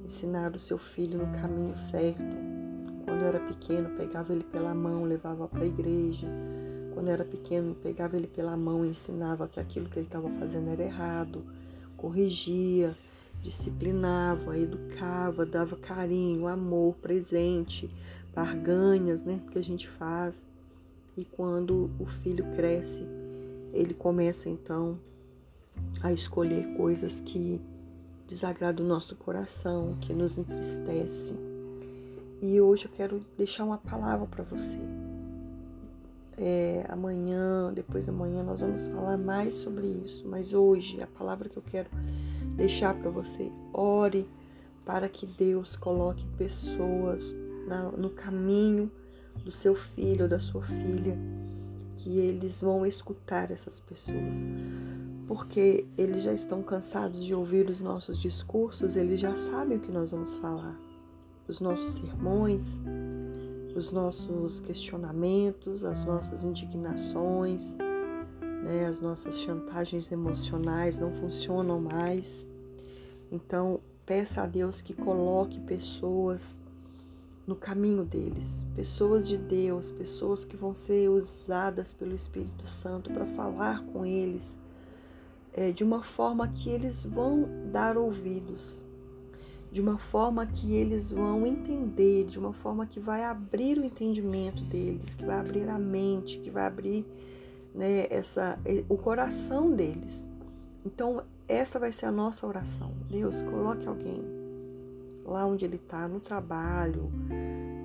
Ensinar 0.04 0.54
o 0.54 0.58
seu 0.58 0.78
filho 0.78 1.18
no 1.18 1.32
caminho 1.40 1.74
certo. 1.74 2.36
Quando 3.04 3.24
era 3.24 3.40
pequeno, 3.40 3.90
pegava 3.96 4.32
ele 4.32 4.44
pela 4.44 4.74
mão, 4.74 5.04
levava 5.04 5.48
para 5.48 5.62
a 5.62 5.66
igreja 5.66 6.28
quando 6.94 7.08
era 7.08 7.24
pequeno, 7.24 7.74
pegava 7.74 8.16
ele 8.16 8.28
pela 8.28 8.56
mão 8.56 8.84
e 8.84 8.88
ensinava 8.88 9.48
que 9.48 9.58
aquilo 9.58 9.88
que 9.88 9.98
ele 9.98 10.06
estava 10.06 10.30
fazendo 10.30 10.70
era 10.70 10.82
errado, 10.84 11.44
corrigia, 11.96 12.96
disciplinava, 13.42 14.56
educava, 14.56 15.44
dava 15.44 15.76
carinho, 15.76 16.46
amor, 16.46 16.94
presente, 16.94 17.90
barganhas, 18.32 19.24
né, 19.24 19.40
que 19.50 19.58
a 19.58 19.62
gente 19.62 19.88
faz. 19.88 20.48
E 21.16 21.24
quando 21.24 21.90
o 21.98 22.06
filho 22.06 22.44
cresce, 22.54 23.04
ele 23.72 23.92
começa 23.92 24.48
então 24.48 24.98
a 26.00 26.12
escolher 26.12 26.76
coisas 26.76 27.20
que 27.20 27.60
desagradam 28.28 28.84
o 28.84 28.88
nosso 28.88 29.16
coração, 29.16 29.96
que 30.00 30.12
nos 30.12 30.36
entristece. 30.36 31.34
E 32.40 32.60
hoje 32.60 32.86
eu 32.86 32.90
quero 32.90 33.20
deixar 33.36 33.64
uma 33.64 33.78
palavra 33.78 34.26
para 34.26 34.44
você. 34.44 34.78
É, 36.36 36.84
amanhã, 36.88 37.72
depois 37.72 38.06
da 38.06 38.12
manhã, 38.12 38.42
nós 38.42 38.60
vamos 38.60 38.86
falar 38.88 39.16
mais 39.16 39.54
sobre 39.54 39.86
isso. 39.86 40.26
Mas 40.26 40.52
hoje, 40.52 41.00
a 41.00 41.06
palavra 41.06 41.48
que 41.48 41.56
eu 41.56 41.62
quero 41.62 41.88
deixar 42.56 42.94
para 42.94 43.10
você, 43.10 43.50
ore 43.72 44.28
para 44.84 45.08
que 45.08 45.26
Deus 45.26 45.76
coloque 45.76 46.26
pessoas 46.36 47.34
na, 47.66 47.90
no 47.92 48.10
caminho 48.10 48.90
do 49.42 49.50
seu 49.50 49.74
filho 49.74 50.24
ou 50.24 50.28
da 50.28 50.38
sua 50.38 50.62
filha, 50.62 51.16
que 51.96 52.18
eles 52.18 52.60
vão 52.60 52.84
escutar 52.84 53.50
essas 53.50 53.80
pessoas. 53.80 54.44
Porque 55.26 55.86
eles 55.96 56.22
já 56.22 56.32
estão 56.32 56.62
cansados 56.62 57.24
de 57.24 57.34
ouvir 57.34 57.68
os 57.70 57.80
nossos 57.80 58.18
discursos, 58.18 58.96
eles 58.96 59.18
já 59.18 59.34
sabem 59.36 59.78
o 59.78 59.80
que 59.80 59.90
nós 59.90 60.10
vamos 60.10 60.36
falar. 60.36 60.78
Os 61.48 61.60
nossos 61.60 61.92
sermões, 61.92 62.82
os 63.74 63.90
nossos 63.90 64.60
questionamentos, 64.60 65.84
as 65.84 66.04
nossas 66.04 66.44
indignações, 66.44 67.76
né, 68.64 68.86
as 68.86 69.00
nossas 69.00 69.40
chantagens 69.40 70.10
emocionais 70.10 70.98
não 70.98 71.10
funcionam 71.10 71.80
mais. 71.80 72.46
Então, 73.30 73.80
peça 74.06 74.42
a 74.42 74.46
Deus 74.46 74.80
que 74.80 74.94
coloque 74.94 75.60
pessoas 75.60 76.56
no 77.46 77.54
caminho 77.54 78.04
deles, 78.04 78.66
pessoas 78.74 79.28
de 79.28 79.36
Deus, 79.36 79.90
pessoas 79.90 80.44
que 80.44 80.56
vão 80.56 80.74
ser 80.74 81.10
usadas 81.10 81.92
pelo 81.92 82.14
Espírito 82.14 82.66
Santo 82.66 83.10
para 83.10 83.26
falar 83.26 83.84
com 83.86 84.06
eles 84.06 84.58
é, 85.54 85.70
de 85.70 85.84
uma 85.84 86.02
forma 86.02 86.48
que 86.48 86.68
eles 86.68 87.04
vão 87.04 87.48
dar 87.70 87.96
ouvidos, 87.96 88.84
de 89.70 89.80
uma 89.80 89.98
forma 89.98 90.44
que 90.46 90.74
eles 90.74 91.12
vão 91.12 91.46
entender, 91.46 92.24
de 92.24 92.38
uma 92.38 92.52
forma 92.52 92.86
que 92.86 93.00
vai 93.00 93.24
abrir 93.24 93.78
o 93.78 93.84
entendimento 93.84 94.62
deles, 94.64 95.14
que 95.14 95.24
vai 95.24 95.38
abrir 95.38 95.68
a 95.68 95.78
mente, 95.78 96.38
que 96.38 96.50
vai 96.50 96.66
abrir 96.66 97.06
né, 97.74 98.06
essa, 98.10 98.58
o 98.88 98.96
coração 98.96 99.70
deles. 99.70 100.28
Então, 100.84 101.22
essa 101.48 101.78
vai 101.78 101.92
ser 101.92 102.06
a 102.06 102.12
nossa 102.12 102.46
oração. 102.46 102.92
Deus, 103.08 103.42
coloque 103.42 103.86
alguém 103.88 104.22
lá 105.24 105.46
onde 105.46 105.64
ele 105.64 105.76
está, 105.76 106.06
no 106.06 106.20
trabalho, 106.20 107.10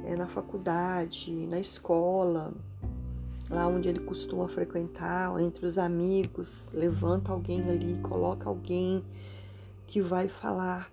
é, 0.05 0.15
na 0.15 0.27
faculdade, 0.27 1.47
na 1.47 1.59
escola, 1.59 2.53
lá 3.49 3.67
onde 3.67 3.89
ele 3.89 3.99
costuma 3.99 4.47
frequentar, 4.47 5.39
entre 5.39 5.65
os 5.65 5.77
amigos, 5.77 6.71
levanta 6.73 7.31
alguém 7.31 7.67
ali, 7.69 7.99
coloca 8.01 8.47
alguém 8.47 9.03
que 9.87 10.01
vai 10.01 10.27
falar 10.27 10.89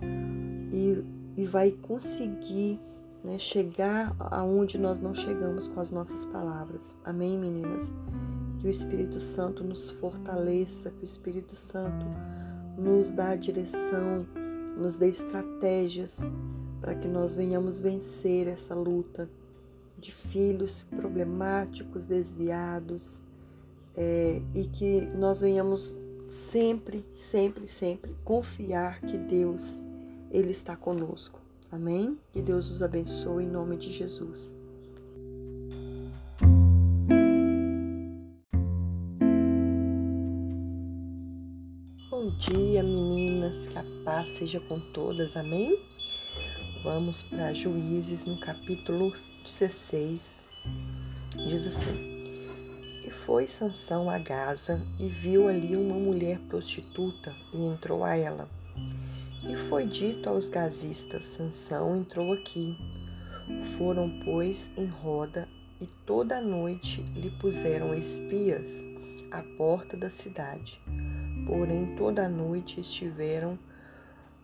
e, 0.72 1.04
e 1.36 1.44
vai 1.44 1.70
conseguir 1.70 2.80
né, 3.22 3.38
chegar 3.38 4.16
aonde 4.18 4.78
nós 4.78 5.00
não 5.00 5.12
chegamos 5.12 5.68
com 5.68 5.80
as 5.80 5.90
nossas 5.90 6.24
palavras. 6.24 6.96
Amém, 7.04 7.38
meninas? 7.38 7.92
Que 8.58 8.66
o 8.66 8.70
Espírito 8.70 9.20
Santo 9.20 9.62
nos 9.62 9.90
fortaleça, 9.90 10.90
que 10.90 11.02
o 11.02 11.04
Espírito 11.04 11.54
Santo 11.54 12.06
nos 12.78 13.12
dá 13.12 13.30
a 13.30 13.36
direção, 13.36 14.26
nos 14.78 14.96
dê 14.96 15.08
estratégias 15.08 16.26
para 16.80 16.94
que 16.94 17.08
nós 17.08 17.34
venhamos 17.34 17.80
vencer 17.80 18.46
essa 18.46 18.74
luta 18.74 19.28
de 19.98 20.12
filhos 20.12 20.84
problemáticos, 20.84 22.06
desviados, 22.06 23.22
é, 23.96 24.42
e 24.54 24.66
que 24.66 25.00
nós 25.16 25.40
venhamos 25.40 25.96
sempre, 26.28 27.04
sempre, 27.14 27.66
sempre 27.66 28.14
confiar 28.24 29.00
que 29.00 29.16
Deus, 29.16 29.78
Ele 30.30 30.50
está 30.50 30.76
conosco. 30.76 31.40
Amém? 31.70 32.18
Que 32.32 32.42
Deus 32.42 32.70
os 32.70 32.82
abençoe 32.82 33.44
em 33.44 33.48
nome 33.48 33.76
de 33.76 33.90
Jesus. 33.90 34.54
Bom 42.10 42.30
dia, 42.38 42.82
meninas, 42.82 43.66
que 43.66 43.78
a 43.78 43.84
paz 44.04 44.28
seja 44.38 44.60
com 44.60 44.80
todas, 44.92 45.36
amém? 45.36 45.95
Vamos 46.82 47.22
para 47.22 47.52
Juízes 47.52 48.24
no 48.24 48.36
capítulo 48.36 49.12
16. 49.44 50.40
Diz 51.48 51.66
assim: 51.66 52.24
E 53.04 53.10
foi 53.10 53.46
Sansão 53.46 54.08
a 54.08 54.18
Gaza 54.18 54.80
e 54.98 55.08
viu 55.08 55.48
ali 55.48 55.76
uma 55.76 55.96
mulher 55.96 56.38
prostituta 56.48 57.30
e 57.54 57.66
entrou 57.66 58.04
a 58.04 58.16
ela. 58.16 58.48
E 59.48 59.56
foi 59.68 59.86
dito 59.86 60.28
aos 60.28 60.48
gazistas: 60.48 61.24
Sansão 61.26 61.96
entrou 61.96 62.32
aqui. 62.32 62.76
Foram, 63.76 64.10
pois, 64.24 64.70
em 64.76 64.86
roda 64.86 65.48
e 65.80 65.86
toda 65.86 66.38
a 66.38 66.42
noite 66.42 67.02
lhe 67.14 67.30
puseram 67.30 67.94
espias 67.94 68.84
à 69.30 69.42
porta 69.56 69.96
da 69.96 70.10
cidade 70.10 70.80
Porém, 71.46 71.94
toda 71.94 72.26
a 72.26 72.28
noite 72.28 72.80
estiveram 72.80 73.56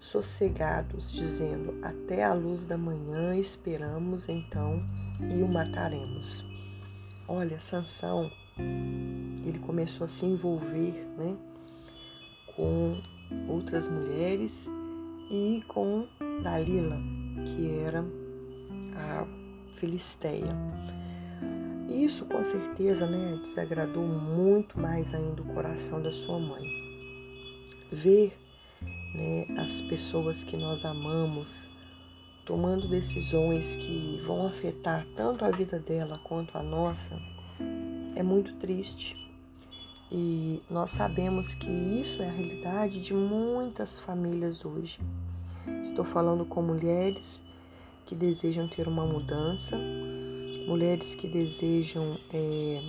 sossegados, 0.02 1.12
dizendo: 1.12 1.78
Até 1.82 2.24
a 2.24 2.34
luz 2.34 2.66
da 2.66 2.76
manhã 2.76 3.36
esperamos 3.36 4.28
então 4.28 4.84
e 5.20 5.42
o 5.42 5.48
mataremos. 5.48 6.44
Olha, 7.28 7.58
Sansão, 7.60 8.28
ele 9.46 9.58
começou 9.60 10.04
a 10.04 10.08
se 10.08 10.26
envolver, 10.26 11.06
né, 11.16 11.36
com 12.56 13.00
outras 13.48 13.88
mulheres 13.88 14.66
e 15.30 15.62
com 15.68 16.06
Dalila, 16.42 16.98
que 17.46 17.78
era 17.78 18.02
a 18.96 19.24
Filisteia. 19.76 20.54
Isso 21.88 22.24
com 22.24 22.42
certeza, 22.42 23.06
né, 23.06 23.40
desagradou 23.42 24.06
muito 24.06 24.78
mais 24.78 25.14
ainda 25.14 25.42
o 25.42 25.54
coração 25.54 26.02
da 26.02 26.10
sua 26.10 26.38
mãe 26.38 26.62
ver 27.92 28.41
né, 29.14 29.46
as 29.58 29.80
pessoas 29.80 30.44
que 30.44 30.56
nós 30.56 30.84
amamos 30.84 31.68
tomando 32.44 32.88
decisões 32.88 33.76
que 33.76 34.20
vão 34.26 34.46
afetar 34.46 35.06
tanto 35.16 35.44
a 35.44 35.50
vida 35.50 35.78
dela 35.78 36.18
quanto 36.24 36.56
a 36.58 36.62
nossa 36.62 37.16
é 38.14 38.22
muito 38.22 38.54
triste. 38.56 39.16
E 40.10 40.60
nós 40.68 40.90
sabemos 40.90 41.54
que 41.54 41.70
isso 41.70 42.22
é 42.22 42.28
a 42.28 42.32
realidade 42.32 43.00
de 43.00 43.14
muitas 43.14 43.98
famílias 43.98 44.64
hoje. 44.64 44.98
Estou 45.82 46.04
falando 46.04 46.44
com 46.44 46.60
mulheres 46.60 47.40
que 48.06 48.14
desejam 48.14 48.68
ter 48.68 48.88
uma 48.88 49.06
mudança, 49.06 49.78
mulheres 50.66 51.14
que 51.14 51.26
desejam 51.26 52.14
é, 52.30 52.82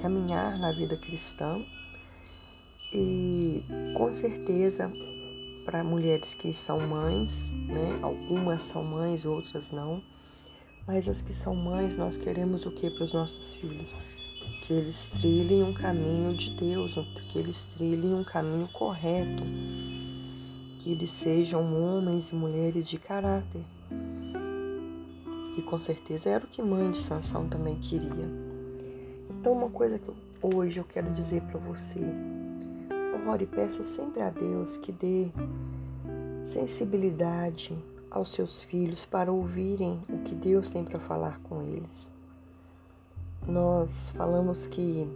caminhar 0.00 0.58
na 0.58 0.72
vida 0.72 0.96
cristã, 0.96 1.62
e 2.92 3.62
com 3.94 4.12
certeza, 4.12 4.90
para 5.64 5.84
mulheres 5.84 6.34
que 6.34 6.52
são 6.52 6.80
mães, 6.80 7.52
né? 7.52 7.98
Algumas 8.02 8.62
são 8.62 8.82
mães, 8.82 9.24
outras 9.24 9.70
não. 9.70 10.02
Mas 10.86 11.08
as 11.08 11.22
que 11.22 11.32
são 11.32 11.54
mães, 11.54 11.96
nós 11.96 12.16
queremos 12.16 12.66
o 12.66 12.70
que 12.72 12.90
para 12.90 13.04
os 13.04 13.12
nossos 13.12 13.54
filhos? 13.54 14.02
Que 14.66 14.72
eles 14.72 15.06
trilhem 15.06 15.62
um 15.62 15.72
caminho 15.72 16.34
de 16.34 16.50
Deus, 16.56 16.94
que 17.30 17.38
eles 17.38 17.62
trilhem 17.62 18.14
um 18.14 18.24
caminho 18.24 18.66
correto, 18.68 19.44
que 20.78 20.90
eles 20.90 21.10
sejam 21.10 21.62
homens 21.80 22.30
e 22.30 22.34
mulheres 22.34 22.88
de 22.88 22.98
caráter. 22.98 23.64
E 25.56 25.62
com 25.62 25.78
certeza 25.78 26.30
era 26.30 26.44
o 26.44 26.48
que 26.48 26.62
mãe 26.62 26.90
de 26.90 26.98
Sansão 26.98 27.48
também 27.48 27.76
queria. 27.76 28.28
Então, 29.30 29.52
uma 29.52 29.70
coisa 29.70 29.98
que 29.98 30.10
hoje 30.42 30.80
eu 30.80 30.84
quero 30.84 31.12
dizer 31.12 31.42
para 31.42 31.60
você, 31.60 32.00
Ore 33.30 33.44
e 33.44 33.46
peça 33.46 33.84
sempre 33.84 34.22
a 34.22 34.28
Deus 34.28 34.76
que 34.76 34.90
dê 34.90 35.30
sensibilidade 36.44 37.78
aos 38.10 38.32
seus 38.32 38.60
filhos 38.60 39.06
para 39.06 39.30
ouvirem 39.30 40.02
o 40.08 40.18
que 40.18 40.34
Deus 40.34 40.68
tem 40.68 40.84
para 40.84 40.98
falar 40.98 41.40
com 41.42 41.62
eles. 41.62 42.10
Nós 43.46 44.10
falamos 44.16 44.66
que 44.66 45.06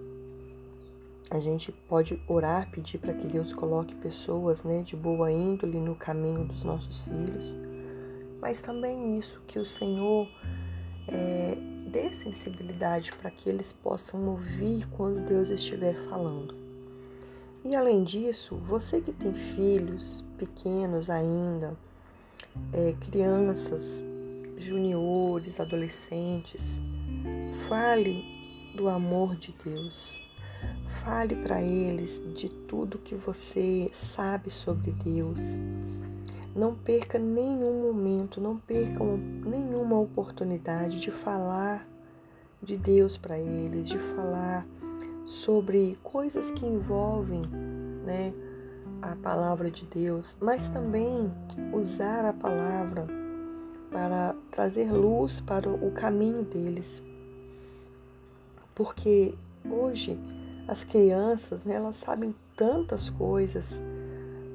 a 1.28 1.40
gente 1.40 1.72
pode 1.72 2.22
orar, 2.28 2.70
pedir 2.70 2.98
para 2.98 3.14
que 3.14 3.26
Deus 3.26 3.52
coloque 3.52 3.96
pessoas 3.96 4.62
né, 4.62 4.82
de 4.82 4.94
boa 4.94 5.32
índole 5.32 5.80
no 5.80 5.96
caminho 5.96 6.44
dos 6.44 6.62
nossos 6.62 7.06
filhos, 7.06 7.56
mas 8.40 8.62
também 8.62 9.18
isso, 9.18 9.42
que 9.48 9.58
o 9.58 9.66
Senhor 9.66 10.28
é, 11.08 11.56
dê 11.90 12.12
sensibilidade 12.14 13.10
para 13.10 13.32
que 13.32 13.50
eles 13.50 13.72
possam 13.72 14.24
ouvir 14.28 14.86
quando 14.90 15.26
Deus 15.26 15.50
estiver 15.50 15.96
falando. 16.04 16.63
E 17.64 17.74
além 17.74 18.04
disso, 18.04 18.56
você 18.56 19.00
que 19.00 19.10
tem 19.10 19.32
filhos 19.32 20.22
pequenos 20.36 21.08
ainda, 21.08 21.74
é, 22.72 22.92
crianças, 23.00 24.04
juniores, 24.58 25.58
adolescentes, 25.58 26.82
fale 27.66 28.22
do 28.76 28.86
amor 28.86 29.34
de 29.36 29.54
Deus. 29.64 30.22
Fale 31.02 31.36
para 31.36 31.62
eles 31.62 32.22
de 32.34 32.50
tudo 32.50 32.98
que 32.98 33.14
você 33.14 33.88
sabe 33.92 34.50
sobre 34.50 34.92
Deus. 34.92 35.40
Não 36.54 36.74
perca 36.74 37.18
nenhum 37.18 37.82
momento, 37.82 38.42
não 38.42 38.58
perca 38.58 39.02
nenhuma 39.02 39.98
oportunidade 39.98 41.00
de 41.00 41.10
falar 41.10 41.88
de 42.62 42.76
Deus 42.76 43.16
para 43.16 43.38
eles, 43.38 43.88
de 43.88 43.98
falar 43.98 44.66
sobre 45.24 45.96
coisas 46.02 46.50
que 46.50 46.66
envolvem, 46.66 47.42
né, 48.04 48.32
a 49.00 49.14
palavra 49.16 49.70
de 49.70 49.84
Deus, 49.86 50.36
mas 50.40 50.68
também 50.68 51.32
usar 51.72 52.24
a 52.24 52.32
palavra 52.32 53.06
para 53.90 54.34
trazer 54.50 54.90
luz 54.90 55.40
para 55.40 55.68
o 55.68 55.90
caminho 55.92 56.42
deles. 56.42 57.02
Porque 58.74 59.34
hoje 59.64 60.18
as 60.66 60.82
crianças, 60.82 61.64
né, 61.64 61.74
elas 61.74 61.96
sabem 61.96 62.34
tantas 62.56 63.10
coisas. 63.10 63.80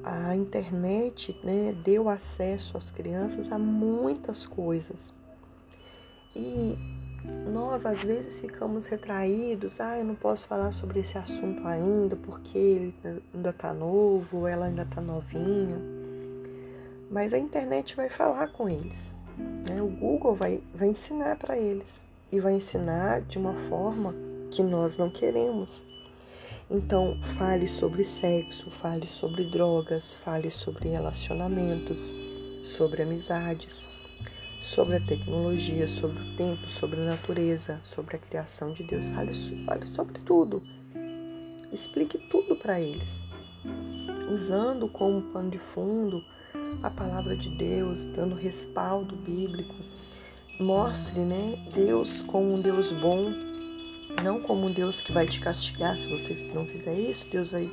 A 0.02 0.34
internet 0.34 1.38
né, 1.44 1.72
deu 1.84 2.08
acesso 2.08 2.76
às 2.76 2.90
crianças 2.90 3.50
a 3.52 3.58
muitas 3.58 4.46
coisas. 4.46 5.12
E 6.34 6.74
nós 7.52 7.84
às 7.84 8.02
vezes 8.04 8.40
ficamos 8.40 8.86
retraídos, 8.86 9.80
ah, 9.80 9.98
eu 9.98 10.04
não 10.04 10.14
posso 10.14 10.48
falar 10.48 10.72
sobre 10.72 11.00
esse 11.00 11.18
assunto 11.18 11.66
ainda 11.66 12.16
porque 12.16 12.56
ele 12.56 12.94
ainda 13.34 13.50
está 13.50 13.74
novo, 13.74 14.46
ela 14.46 14.66
ainda 14.66 14.82
está 14.82 15.00
novinha. 15.00 15.80
Mas 17.10 17.32
a 17.32 17.38
internet 17.38 17.96
vai 17.96 18.08
falar 18.08 18.48
com 18.48 18.68
eles, 18.68 19.14
né? 19.68 19.82
o 19.82 19.88
Google 19.88 20.34
vai, 20.34 20.60
vai 20.74 20.88
ensinar 20.88 21.36
para 21.36 21.58
eles 21.58 22.02
e 22.30 22.38
vai 22.38 22.54
ensinar 22.54 23.22
de 23.22 23.38
uma 23.38 23.54
forma 23.68 24.14
que 24.50 24.62
nós 24.62 24.96
não 24.96 25.10
queremos. 25.10 25.84
Então, 26.70 27.20
fale 27.20 27.66
sobre 27.66 28.04
sexo, 28.04 28.70
fale 28.80 29.06
sobre 29.06 29.50
drogas, 29.50 30.14
fale 30.14 30.50
sobre 30.50 30.88
relacionamentos, 30.90 32.12
sobre 32.62 33.02
amizades 33.02 33.99
sobre 34.70 34.94
a 34.94 35.00
tecnologia, 35.00 35.88
sobre 35.88 36.22
o 36.22 36.36
tempo, 36.36 36.70
sobre 36.70 37.00
a 37.00 37.04
natureza, 37.04 37.80
sobre 37.82 38.14
a 38.14 38.18
criação 38.20 38.72
de 38.72 38.84
Deus. 38.84 39.08
Fale, 39.08 39.34
fale 39.64 39.86
sobre 39.86 40.20
tudo. 40.20 40.62
Explique 41.72 42.16
tudo 42.28 42.54
para 42.54 42.80
eles, 42.80 43.20
usando 44.32 44.88
como 44.88 45.32
pano 45.32 45.50
de 45.50 45.58
fundo 45.58 46.22
a 46.84 46.90
palavra 46.90 47.36
de 47.36 47.48
Deus, 47.48 48.04
dando 48.14 48.36
respaldo 48.36 49.16
bíblico. 49.16 49.74
Mostre, 50.60 51.18
né, 51.18 51.58
Deus 51.74 52.22
como 52.22 52.54
um 52.54 52.62
Deus 52.62 52.92
bom, 52.92 53.32
não 54.22 54.40
como 54.42 54.68
um 54.68 54.72
Deus 54.72 55.00
que 55.00 55.12
vai 55.12 55.26
te 55.26 55.40
castigar 55.40 55.96
se 55.96 56.08
você 56.08 56.52
não 56.54 56.64
fizer 56.64 56.94
isso, 56.94 57.26
Deus 57.28 57.50
vai 57.50 57.68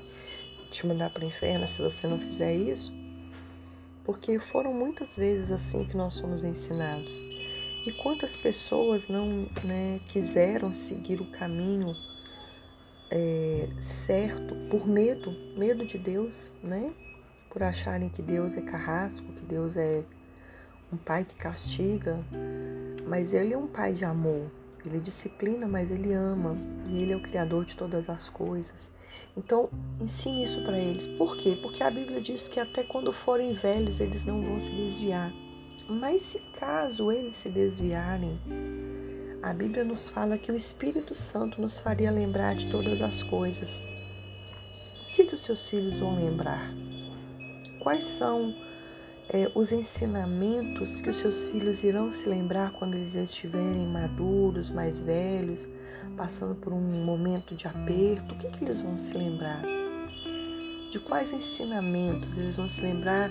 te 0.72 0.88
mandar 0.88 1.12
para 1.12 1.24
o 1.24 1.28
inferno 1.28 1.68
se 1.68 1.80
você 1.80 2.08
não 2.08 2.18
fizer 2.18 2.56
isso 2.56 2.97
porque 4.08 4.40
foram 4.40 4.74
muitas 4.74 5.18
vezes 5.18 5.52
assim 5.52 5.86
que 5.86 5.98
nós 5.98 6.14
somos 6.14 6.42
ensinados. 6.42 7.20
E 7.86 7.92
quantas 8.02 8.38
pessoas 8.38 9.10
não 9.10 9.50
né, 9.66 10.00
quiseram 10.08 10.74
seguir 10.74 11.20
o 11.20 11.30
caminho 11.32 11.94
é, 13.12 13.68
certo 13.82 14.56
por 14.72 14.88
medo, 14.88 15.30
medo 15.58 15.86
de 15.86 15.98
Deus, 15.98 16.54
né? 16.64 16.90
Por 17.50 17.62
acharem 17.62 18.08
que 18.08 18.22
Deus 18.22 18.56
é 18.56 18.62
carrasco, 18.62 19.28
que 19.34 19.44
Deus 19.44 19.76
é 19.76 20.06
um 20.92 20.96
pai 20.96 21.26
que 21.26 21.36
castiga, 21.36 22.18
mas 23.06 23.34
Ele 23.34 23.54
é 23.54 23.58
um 23.58 23.68
pai 23.68 23.92
de 23.92 24.06
amor. 24.06 24.50
Ele 24.88 25.00
disciplina, 25.00 25.68
mas 25.68 25.92
Ele 25.92 26.14
ama 26.14 26.58
e 26.88 27.02
Ele 27.02 27.14
é 27.14 27.16
o 27.16 27.22
Criador 27.22 27.66
de 27.66 27.76
todas 27.76 28.10
as 28.10 28.30
coisas. 28.30 28.92
Então, 29.36 29.70
ensine 30.02 30.44
isso 30.44 30.62
para 30.64 30.80
eles. 30.80 31.06
Por 31.06 31.38
quê? 31.38 31.58
Porque 31.62 31.84
a 31.84 31.92
Bíblia 31.92 32.20
diz 32.20 32.48
que 32.48 32.60
até 32.60 32.84
quando 32.84 33.14
forem 33.14 33.54
velhos 33.54 34.00
eles 34.00 34.26
não 34.26 34.42
vão 34.42 34.60
se 34.60 34.72
desviar. 34.72 35.32
Mas 35.88 36.24
se 36.24 36.40
caso 36.60 37.12
eles 37.12 37.36
se 37.36 37.50
desviarem, 37.50 38.38
a 39.42 39.54
Bíblia 39.54 39.84
nos 39.84 40.10
fala 40.10 40.38
que 40.38 40.52
o 40.52 40.56
Espírito 40.56 41.14
Santo 41.14 41.62
nos 41.62 41.80
faria 41.80 42.12
lembrar 42.12 42.56
de 42.56 42.70
todas 42.72 43.02
as 43.02 43.22
coisas. 43.24 43.80
O 45.04 45.16
que, 45.16 45.26
que 45.26 45.36
os 45.36 45.42
seus 45.42 45.68
filhos 45.70 46.00
vão 46.00 46.16
lembrar? 46.16 46.74
Quais 47.82 48.04
são 48.04 48.54
é, 49.30 49.52
os 49.54 49.72
ensinamentos 49.72 51.02
que 51.02 51.10
os 51.10 51.18
seus 51.18 51.44
filhos 51.46 51.84
irão 51.84 52.12
se 52.12 52.30
lembrar 52.30 52.72
quando 52.72 52.96
eles 52.96 53.14
estiverem 53.14 53.86
maduros, 53.88 54.72
mais 54.72 55.02
velhos, 55.02 55.70
passando 56.16 56.56
por 56.56 56.72
um 56.72 57.06
momento 57.06 57.56
de 57.56 57.68
aperto? 57.68 58.34
O 58.34 58.38
que, 58.38 58.52
que 58.52 58.64
eles 58.64 58.80
vão 58.80 58.98
se 58.98 59.18
lembrar? 59.18 59.64
De 60.92 61.00
quais 61.00 61.34
ensinamentos 61.34 62.38
eles 62.38 62.56
vão 62.56 62.70
se 62.70 62.82
lembrar? 62.82 63.30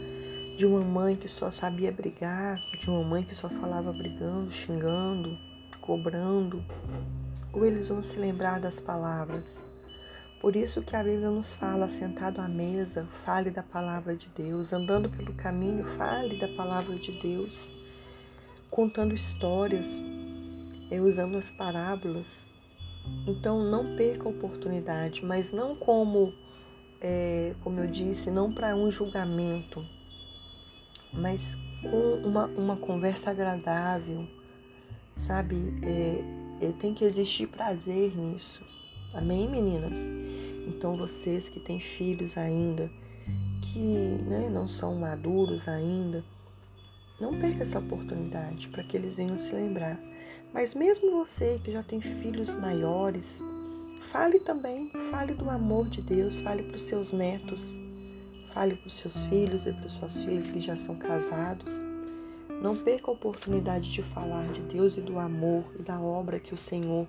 De 0.57 0.67
uma 0.67 0.81
mãe 0.81 1.17
que 1.17 1.29
só 1.29 1.51
sabia 1.51 1.93
brigar, 1.93 2.57
de 2.79 2.89
uma 2.91 3.03
mãe 3.03 3.23
que 3.23 3.35
só 3.35 3.49
falava 3.49 3.93
brigando, 3.93 4.51
xingando, 4.51 5.39
cobrando? 5.81 6.63
Ou 7.53 7.65
eles 7.65 7.89
vão 7.89 8.03
se 8.03 8.19
lembrar 8.19 8.61
das 8.61 8.81
palavras? 8.81 9.66
Por 10.47 10.55
isso 10.55 10.81
que 10.81 10.95
a 10.95 11.03
Bíblia 11.03 11.29
nos 11.29 11.55
fala, 11.55 11.89
sentado 11.89 12.41
à 12.41 12.47
mesa, 12.47 13.05
fale 13.15 13.51
da 13.51 13.65
palavra 13.65 14.15
de 14.15 14.29
Deus, 14.29 14.73
andando 14.73 15.11
pelo 15.11 15.35
caminho, 15.35 15.83
fale 15.85 16.39
da 16.39 16.47
palavra 16.55 16.95
de 16.95 17.21
Deus, 17.21 17.73
contando 18.71 19.13
histórias, 19.13 20.01
usando 21.05 21.37
as 21.37 21.51
parábolas. 21.51 22.45
Então 23.27 23.59
não 23.59 23.97
perca 23.97 24.29
a 24.29 24.31
oportunidade, 24.31 25.25
mas 25.25 25.51
não 25.51 25.75
como, 25.81 26.33
é, 27.01 27.53
como 27.65 27.81
eu 27.81 27.89
disse, 27.89 28.31
não 28.31 28.53
para 28.53 28.77
um 28.77 28.89
julgamento, 28.89 29.85
mas 31.13 31.57
com 31.83 32.19
uma, 32.25 32.47
uma 32.47 32.77
conversa 32.77 33.33
agradável, 33.33 34.19
sabe? 35.17 35.57
É, 35.83 36.67
é, 36.67 36.73
tem 36.75 36.95
que 36.95 37.05
existir 37.05 37.49
prazer 37.49 38.17
nisso. 38.17 38.65
Amém, 39.13 39.49
meninas? 39.49 40.09
Então, 40.67 40.97
vocês 40.97 41.49
que 41.49 41.61
têm 41.61 41.79
filhos 41.79 42.37
ainda, 42.37 42.91
que 43.63 44.19
né, 44.25 44.49
não 44.51 44.67
são 44.69 44.99
maduros 44.99 45.69
ainda, 45.69 46.25
não 47.21 47.39
perca 47.39 47.63
essa 47.63 47.79
oportunidade 47.79 48.69
para 48.69 48.83
que 48.83 48.97
eles 48.97 49.17
venham 49.17 49.39
se 49.39 49.55
lembrar. 49.55 49.99
Mas 50.53 50.75
mesmo 50.75 51.11
você 51.13 51.61
que 51.63 51.73
já 51.73 51.83
tem 51.83 52.01
filhos 52.01 52.55
maiores, 52.57 53.39
fale 54.11 54.41
também, 54.41 54.91
fale 55.11 55.35
do 55.35 55.49
amor 55.49 55.89
de 55.89 56.03
Deus, 56.03 56.41
fale 56.41 56.63
para 56.63 56.77
os 56.77 56.83
seus 56.83 57.13
netos, 57.13 57.79
fale 58.53 58.77
para 58.77 58.87
os 58.87 58.95
seus 58.95 59.25
filhos 59.27 59.67
e 59.67 59.73
para 59.73 59.89
suas 59.89 60.21
filhas 60.21 60.51
que 60.51 60.61
já 60.61 60.77
são 60.77 60.97
casados. 60.97 61.73
Não 62.63 62.77
perca 62.77 63.11
a 63.11 63.15
oportunidade 63.15 63.93
de 63.93 64.03
falar 64.03 64.51
de 64.53 64.61
Deus 64.63 64.97
e 64.97 65.01
do 65.01 65.19
amor 65.19 65.65
e 65.79 65.83
da 65.83 66.01
obra 66.01 66.41
que 66.41 66.55
o 66.55 66.59
Senhor 66.59 67.07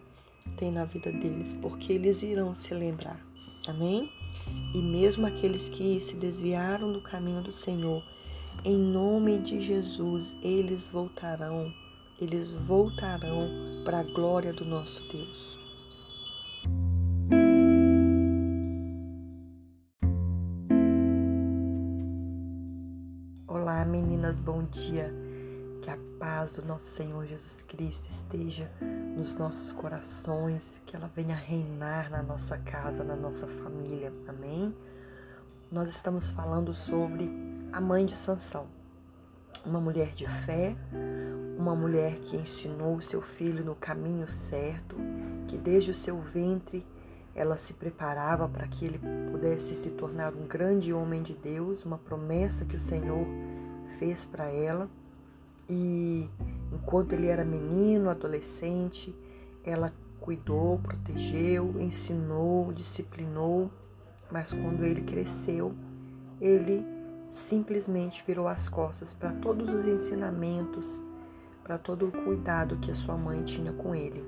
tem 0.57 0.71
na 0.71 0.85
vida 0.85 1.11
deles, 1.11 1.53
porque 1.53 1.93
eles 1.93 2.23
irão 2.23 2.53
se 2.53 2.73
lembrar. 2.73 3.26
Amém? 3.67 4.09
E 4.73 4.81
mesmo 4.81 5.27
aqueles 5.27 5.67
que 5.67 5.99
se 5.99 6.15
desviaram 6.15 6.89
do 6.89 7.01
caminho 7.01 7.43
do 7.43 7.51
Senhor, 7.51 8.01
em 8.63 8.79
nome 8.79 9.39
de 9.39 9.61
Jesus, 9.61 10.33
eles 10.41 10.87
voltarão, 10.87 11.73
eles 12.19 12.53
voltarão 12.53 13.51
para 13.83 13.99
a 13.99 14.03
glória 14.03 14.53
do 14.53 14.63
nosso 14.63 15.05
Deus. 15.11 15.57
Olá, 23.45 23.83
meninas, 23.83 24.39
bom 24.39 24.63
dia. 24.63 25.26
Que 25.87 25.91
a 25.91 25.99
paz 26.19 26.57
do 26.57 26.65
nosso 26.65 26.85
Senhor 26.87 27.25
Jesus 27.25 27.61
Cristo 27.61 28.09
esteja 28.09 28.69
nos 29.15 29.37
nossos 29.37 29.71
corações, 29.71 30.81
que 30.85 30.97
ela 30.97 31.09
venha 31.15 31.33
reinar 31.33 32.11
na 32.11 32.21
nossa 32.21 32.57
casa, 32.57 33.05
na 33.05 33.15
nossa 33.15 33.47
família. 33.47 34.11
Amém? 34.27 34.75
Nós 35.71 35.87
estamos 35.87 36.29
falando 36.29 36.73
sobre 36.73 37.31
a 37.71 37.79
mãe 37.79 38.05
de 38.05 38.17
Sansão, 38.17 38.67
uma 39.65 39.79
mulher 39.79 40.11
de 40.13 40.27
fé, 40.27 40.75
uma 41.57 41.73
mulher 41.73 42.19
que 42.19 42.35
ensinou 42.35 43.01
seu 43.01 43.21
filho 43.21 43.63
no 43.63 43.73
caminho 43.73 44.27
certo, 44.27 44.97
que 45.47 45.57
desde 45.57 45.91
o 45.91 45.95
seu 45.95 46.19
ventre 46.19 46.85
ela 47.33 47.55
se 47.55 47.75
preparava 47.75 48.49
para 48.49 48.67
que 48.67 48.83
ele 48.83 48.99
pudesse 49.31 49.73
se 49.73 49.91
tornar 49.91 50.33
um 50.33 50.45
grande 50.45 50.91
homem 50.91 51.23
de 51.23 51.33
Deus, 51.33 51.85
uma 51.85 51.97
promessa 51.97 52.65
que 52.65 52.75
o 52.75 52.79
Senhor 52.79 53.25
fez 53.97 54.25
para 54.25 54.51
ela. 54.51 54.89
E 55.69 56.29
Enquanto 56.71 57.13
ele 57.13 57.27
era 57.27 57.45
menino, 57.45 58.09
adolescente, 58.09 59.15
ela 59.63 59.93
cuidou, 60.19 60.79
protegeu, 60.79 61.75
ensinou, 61.79 62.71
disciplinou, 62.73 63.71
mas 64.31 64.51
quando 64.51 64.83
ele 64.83 65.01
cresceu, 65.01 65.73
ele 66.41 66.85
simplesmente 67.29 68.23
virou 68.25 68.47
as 68.47 68.67
costas 68.67 69.13
para 69.13 69.31
todos 69.31 69.73
os 69.73 69.85
ensinamentos, 69.85 71.03
para 71.63 71.77
todo 71.77 72.07
o 72.07 72.11
cuidado 72.11 72.77
que 72.77 72.91
a 72.91 72.95
sua 72.95 73.17
mãe 73.17 73.43
tinha 73.43 73.71
com 73.73 73.95
ele. 73.95 74.23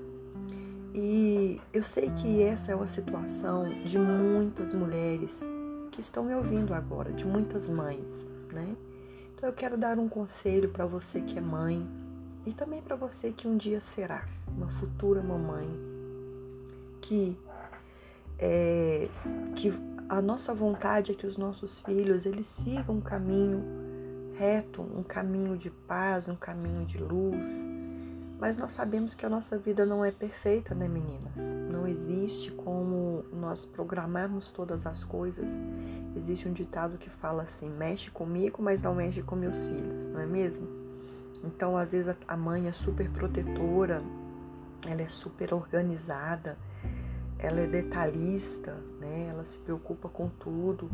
E 0.94 1.62
eu 1.74 1.84
sei 1.84 2.10
que 2.12 2.42
essa 2.42 2.72
é 2.72 2.76
uma 2.76 2.88
situação 2.88 3.70
de 3.86 3.98
muitas 3.98 4.74
mulheres 4.74 5.50
que 5.92 6.02
estão 6.02 6.24
me 6.24 6.34
ouvindo 6.34 6.74
agora, 6.74 7.14
de 7.14 7.26
muitas 7.26 7.70
mães, 7.70 8.28
né? 8.52 8.76
Então 9.40 9.48
eu 9.48 9.56
quero 9.56 9.78
dar 9.78 9.98
um 9.98 10.10
conselho 10.10 10.68
para 10.68 10.86
você 10.86 11.22
que 11.22 11.38
é 11.38 11.42
mãe 11.42 11.88
e 12.46 12.52
também 12.52 12.82
para 12.82 12.98
você 12.98 13.32
que 13.32 13.48
um 13.48 13.56
dia 13.56 13.80
será 13.80 14.28
uma 14.46 14.70
futura 14.70 15.24
mamãe, 15.24 15.66
que 17.00 17.40
é, 18.38 19.08
que 19.56 19.72
a 20.10 20.22
nossa 20.22 20.54
vontade 20.54 21.14
é 21.14 21.16
que 21.16 21.26
os 21.26 21.38
nossos 21.38 21.80
filhos 21.80 22.26
eles 22.26 22.48
sigam 22.48 22.98
um 22.98 23.00
caminho 23.00 23.64
reto, 24.38 24.82
um 24.82 25.04
caminho 25.04 25.58
de 25.58 25.70
paz, 25.70 26.28
um 26.28 26.36
caminho 26.36 26.86
de 26.86 26.98
luz. 26.98 27.70
Mas 28.40 28.56
nós 28.56 28.72
sabemos 28.72 29.14
que 29.14 29.26
a 29.26 29.30
nossa 29.30 29.58
vida 29.58 29.86
não 29.86 30.04
é 30.04 30.12
perfeita, 30.12 30.74
né, 30.74 30.88
meninas? 30.88 31.54
Não 31.70 31.86
existe 31.86 32.50
como 32.52 33.26
nós 33.34 33.66
programarmos 33.66 34.50
todas 34.50 34.86
as 34.86 35.04
coisas. 35.04 35.62
Existe 36.16 36.48
um 36.48 36.54
ditado 36.54 36.98
que 36.98 37.10
fala 37.10 37.44
assim: 37.44 37.70
mexe 37.70 38.10
comigo, 38.10 38.62
mas 38.62 38.82
não 38.82 38.96
mexe 38.96 39.22
com 39.22 39.36
meus 39.36 39.66
filhos, 39.66 40.08
não 40.08 40.22
é 40.22 40.26
mesmo? 40.26 40.68
Então, 41.44 41.76
às 41.76 41.92
vezes, 41.92 42.16
a 42.26 42.38
mãe 42.38 42.68
é 42.68 42.72
super 42.72 43.10
protetora, 43.10 44.02
ela 44.88 45.02
é 45.02 45.10
super 45.10 45.54
organizada, 45.54 46.58
ela 47.38 47.60
é 47.60 47.68
detalhista, 47.68 48.74
né? 49.02 49.28
Ela 49.30 49.44
se 49.44 49.58
preocupa 49.58 50.08
com 50.08 50.30
tudo. 50.30 50.90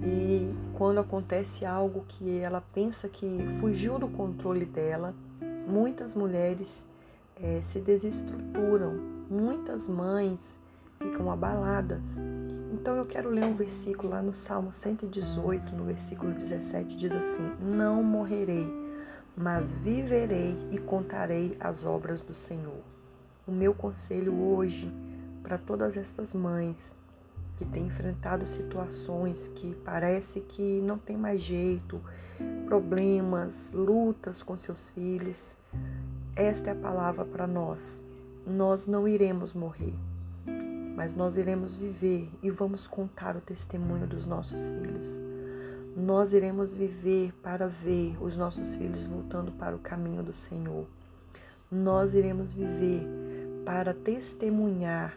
E 0.00 0.52
quando 0.74 0.98
acontece 0.98 1.64
algo 1.64 2.04
que 2.08 2.40
ela 2.40 2.60
pensa 2.60 3.08
que 3.08 3.46
fugiu 3.60 4.00
do 4.00 4.08
controle 4.08 4.64
dela, 4.64 5.14
muitas 5.72 6.14
mulheres 6.14 6.86
é, 7.40 7.62
se 7.62 7.80
desestruturam, 7.80 8.92
muitas 9.30 9.88
mães 9.88 10.58
ficam 10.98 11.32
abaladas. 11.32 12.18
Então 12.70 12.94
eu 12.96 13.06
quero 13.06 13.30
ler 13.30 13.44
um 13.44 13.54
versículo 13.54 14.10
lá 14.10 14.20
no 14.20 14.34
Salmo 14.34 14.70
118, 14.70 15.74
no 15.74 15.84
versículo 15.84 16.34
17, 16.34 16.94
diz 16.94 17.16
assim: 17.16 17.50
Não 17.58 18.02
morrerei, 18.02 18.68
mas 19.34 19.72
viverei 19.72 20.54
e 20.70 20.76
contarei 20.78 21.56
as 21.58 21.86
obras 21.86 22.20
do 22.20 22.34
Senhor. 22.34 22.82
O 23.46 23.50
meu 23.50 23.72
conselho 23.72 24.38
hoje 24.38 24.92
para 25.42 25.56
todas 25.56 25.96
estas 25.96 26.34
mães 26.34 26.94
que 27.56 27.64
têm 27.64 27.86
enfrentado 27.86 28.46
situações 28.46 29.48
que 29.48 29.74
parece 29.76 30.40
que 30.40 30.82
não 30.82 30.98
tem 30.98 31.16
mais 31.16 31.40
jeito, 31.40 31.98
problemas, 32.66 33.72
lutas 33.72 34.42
com 34.42 34.54
seus 34.56 34.90
filhos. 34.90 35.56
Esta 36.34 36.70
é 36.70 36.72
a 36.72 36.76
palavra 36.76 37.24
para 37.24 37.46
nós. 37.46 38.00
Nós 38.46 38.86
não 38.86 39.06
iremos 39.06 39.52
morrer, 39.52 39.94
mas 40.96 41.14
nós 41.14 41.36
iremos 41.36 41.76
viver 41.76 42.28
e 42.42 42.50
vamos 42.50 42.86
contar 42.86 43.36
o 43.36 43.40
testemunho 43.40 44.06
dos 44.06 44.26
nossos 44.26 44.70
filhos. 44.70 45.20
Nós 45.96 46.32
iremos 46.32 46.74
viver 46.74 47.32
para 47.42 47.68
ver 47.68 48.16
os 48.20 48.36
nossos 48.36 48.74
filhos 48.74 49.04
voltando 49.04 49.52
para 49.52 49.76
o 49.76 49.78
caminho 49.78 50.22
do 50.22 50.32
Senhor. 50.32 50.86
Nós 51.70 52.14
iremos 52.14 52.52
viver 52.54 53.06
para 53.64 53.94
testemunhar 53.94 55.16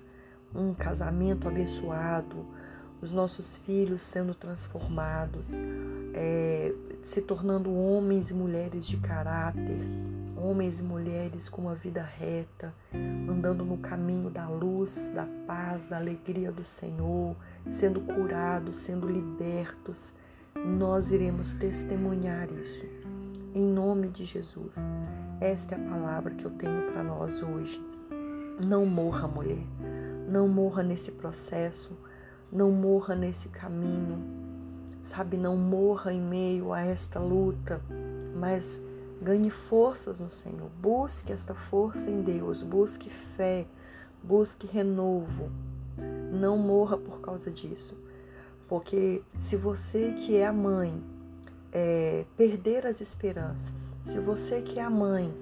um 0.53 0.73
casamento 0.73 1.47
abençoado, 1.47 2.45
os 3.01 3.11
nossos 3.11 3.57
filhos 3.57 4.01
sendo 4.01 4.33
transformados, 4.33 5.51
é, 6.13 6.73
se 7.03 7.21
tornando 7.21 7.73
homens 7.73 8.31
e 8.31 8.33
mulheres 8.33 8.85
de 8.87 8.97
caráter, 8.97 9.79
homens 10.45 10.79
e 10.79 10.83
mulheres 10.83 11.49
com 11.49 11.63
uma 11.63 11.75
vida 11.75 12.03
reta, 12.03 12.73
andando 13.27 13.65
no 13.65 13.77
caminho 13.77 14.29
da 14.29 14.47
luz, 14.47 15.09
da 15.13 15.25
paz, 15.47 15.85
da 15.85 15.97
alegria 15.97 16.51
do 16.51 16.63
Senhor, 16.63 17.35
sendo 17.65 17.99
curados, 18.01 18.77
sendo 18.77 19.07
libertos. 19.07 20.13
Nós 20.55 21.11
iremos 21.11 21.55
testemunhar 21.55 22.49
isso. 22.51 22.85
Em 23.53 23.63
nome 23.63 24.09
de 24.09 24.23
Jesus. 24.23 24.85
Esta 25.41 25.75
é 25.75 25.77
a 25.77 25.89
palavra 25.89 26.35
que 26.35 26.45
eu 26.45 26.51
tenho 26.51 26.91
para 26.91 27.03
nós 27.03 27.41
hoje. 27.41 27.83
Não 28.59 28.85
morra, 28.85 29.27
mulher. 29.27 29.65
Não 30.29 30.47
morra 30.47 30.83
nesse 30.83 31.11
processo, 31.11 31.91
não 32.51 32.71
morra 32.71 33.15
nesse 33.15 33.49
caminho, 33.49 34.23
sabe? 34.99 35.37
Não 35.37 35.55
morra 35.57 36.13
em 36.13 36.21
meio 36.21 36.73
a 36.73 36.81
esta 36.81 37.19
luta, 37.19 37.81
mas 38.35 38.81
ganhe 39.25 39.49
forças 39.49 40.19
no 40.19 40.29
Senhor. 40.29 40.69
Busque 40.79 41.33
esta 41.33 41.55
força 41.55 42.09
em 42.09 42.21
Deus, 42.21 42.61
busque 42.61 43.09
fé, 43.09 43.65
busque 44.23 44.67
renovo. 44.67 45.51
Não 46.31 46.57
morra 46.57 46.97
por 46.97 47.21
causa 47.21 47.49
disso, 47.49 47.95
porque 48.67 49.23
se 49.35 49.55
você 49.55 50.11
que 50.11 50.35
é 50.35 50.45
a 50.45 50.53
mãe 50.53 51.01
é, 51.71 52.25
perder 52.37 52.85
as 52.85 53.01
esperanças, 53.01 53.97
se 54.03 54.19
você 54.19 54.61
que 54.61 54.79
é 54.79 54.83
a 54.83 54.89
mãe 54.89 55.33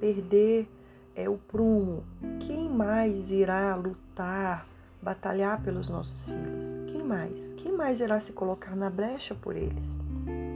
perder 0.00 0.68
é 1.14 1.28
o 1.28 1.36
prumo, 1.36 2.04
quem 2.40 2.70
mais 2.70 3.30
irá 3.32 3.74
lutar, 3.74 4.66
batalhar 5.02 5.62
pelos 5.62 5.88
nossos 5.88 6.26
filhos? 6.26 6.66
Quem 6.92 7.02
mais? 7.02 7.54
Quem 7.54 7.72
mais 7.72 8.00
irá 8.00 8.20
se 8.20 8.32
colocar 8.32 8.76
na 8.76 8.88
brecha 8.88 9.34
por 9.34 9.56
eles? 9.56 9.98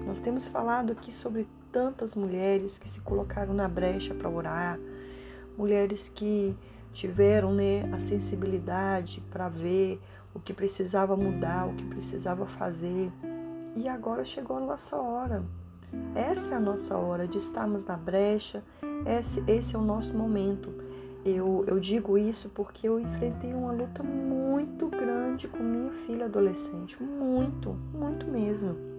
Nós 0.06 0.20
temos 0.20 0.48
falado 0.48 0.92
aqui 0.92 1.12
sobre 1.12 1.48
tantas 1.70 2.14
mulheres 2.14 2.78
que 2.78 2.88
se 2.88 3.00
colocaram 3.00 3.54
na 3.54 3.68
brecha 3.68 4.14
para 4.14 4.28
orar, 4.28 4.78
mulheres 5.56 6.10
que 6.14 6.56
tiveram 6.92 7.52
né, 7.54 7.88
a 7.92 7.98
sensibilidade 7.98 9.22
para 9.30 9.48
ver 9.48 10.00
o 10.34 10.40
que 10.40 10.52
precisava 10.52 11.16
mudar, 11.16 11.66
o 11.68 11.74
que 11.74 11.84
precisava 11.84 12.46
fazer. 12.46 13.10
E 13.76 13.88
agora 13.88 14.24
chegou 14.24 14.56
a 14.56 14.60
nossa 14.60 14.96
hora. 14.96 15.44
Essa 16.14 16.52
é 16.52 16.54
a 16.54 16.60
nossa 16.60 16.96
hora 16.96 17.26
de 17.26 17.38
estarmos 17.38 17.84
na 17.84 17.96
brecha, 17.96 18.62
esse, 19.06 19.42
esse 19.46 19.74
é 19.74 19.78
o 19.78 19.82
nosso 19.82 20.16
momento. 20.16 20.72
Eu, 21.24 21.64
eu 21.66 21.78
digo 21.78 22.16
isso 22.16 22.48
porque 22.50 22.88
eu 22.88 22.98
enfrentei 22.98 23.52
uma 23.52 23.72
luta 23.72 24.02
muito 24.02 24.88
grande 24.88 25.48
com 25.48 25.62
minha 25.62 25.92
filha 25.92 26.26
adolescente. 26.26 27.02
Muito, 27.02 27.76
muito 27.92 28.26
mesmo. 28.26 28.89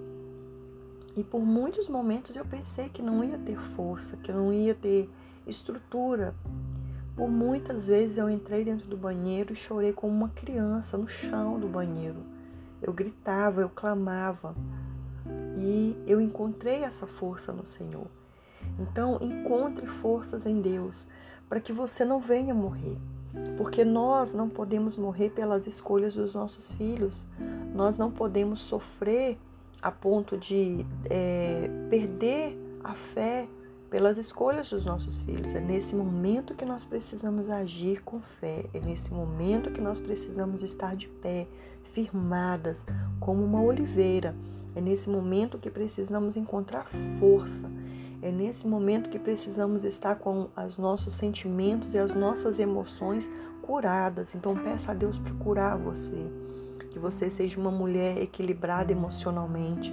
E 1.15 1.23
por 1.23 1.41
muitos 1.41 1.89
momentos 1.89 2.35
eu 2.35 2.45
pensei 2.45 2.89
que 2.89 3.01
não 3.01 3.23
ia 3.23 3.37
ter 3.37 3.59
força, 3.59 4.17
que 4.17 4.31
não 4.31 4.53
ia 4.53 4.73
ter 4.73 5.09
estrutura. 5.45 6.33
Por 7.15 7.29
muitas 7.29 7.87
vezes 7.87 8.17
eu 8.17 8.29
entrei 8.29 8.63
dentro 8.63 8.87
do 8.87 8.95
banheiro 8.95 9.51
e 9.51 9.55
chorei 9.55 9.91
como 9.91 10.13
uma 10.13 10.29
criança 10.29 10.97
no 10.97 11.07
chão 11.07 11.59
do 11.59 11.67
banheiro. 11.67 12.23
Eu 12.81 12.93
gritava, 12.93 13.61
eu 13.61 13.69
clamava. 13.69 14.55
E 15.57 15.97
eu 16.07 16.21
encontrei 16.21 16.83
essa 16.83 17.05
força 17.05 17.51
no 17.51 17.65
Senhor. 17.65 18.07
Então, 18.79 19.19
encontre 19.21 19.85
forças 19.85 20.45
em 20.45 20.61
Deus 20.61 21.07
para 21.49 21.59
que 21.59 21.73
você 21.73 22.05
não 22.05 22.19
venha 22.19 22.53
morrer. 22.53 22.97
Porque 23.57 23.83
nós 23.83 24.33
não 24.33 24.49
podemos 24.49 24.97
morrer 24.97 25.29
pelas 25.29 25.67
escolhas 25.67 26.15
dos 26.15 26.33
nossos 26.33 26.71
filhos. 26.71 27.25
Nós 27.73 27.97
não 27.97 28.09
podemos 28.09 28.61
sofrer 28.61 29.37
a 29.81 29.91
ponto 29.91 30.37
de 30.37 30.85
é, 31.09 31.69
perder 31.89 32.57
a 32.83 32.93
fé 32.93 33.47
pelas 33.89 34.17
escolhas 34.17 34.69
dos 34.69 34.85
nossos 34.85 35.21
filhos. 35.21 35.53
É 35.53 35.59
nesse 35.59 35.95
momento 35.95 36.55
que 36.55 36.63
nós 36.63 36.85
precisamos 36.85 37.49
agir 37.49 38.01
com 38.03 38.21
fé. 38.21 38.65
É 38.73 38.79
nesse 38.79 39.13
momento 39.13 39.71
que 39.71 39.81
nós 39.81 39.99
precisamos 39.99 40.63
estar 40.63 40.95
de 40.95 41.07
pé, 41.07 41.47
firmadas, 41.91 42.85
como 43.19 43.43
uma 43.43 43.61
oliveira. 43.61 44.33
É 44.73 44.79
nesse 44.79 45.09
momento 45.09 45.57
que 45.57 45.69
precisamos 45.69 46.37
encontrar 46.37 46.85
força. 47.19 47.69
É 48.21 48.31
nesse 48.31 48.65
momento 48.67 49.09
que 49.09 49.19
precisamos 49.19 49.83
estar 49.83 50.15
com 50.15 50.47
os 50.55 50.77
nossos 50.77 51.13
sentimentos 51.13 51.93
e 51.93 51.97
as 51.97 52.13
nossas 52.13 52.59
emoções 52.59 53.29
curadas. 53.61 54.33
Então 54.35 54.55
peça 54.55 54.91
a 54.91 54.93
Deus 54.93 55.19
para 55.19 55.33
curar 55.33 55.77
você. 55.77 56.40
Que 56.91 56.99
você 56.99 57.29
seja 57.29 57.59
uma 57.59 57.71
mulher 57.71 58.21
equilibrada 58.21 58.91
emocionalmente, 58.91 59.91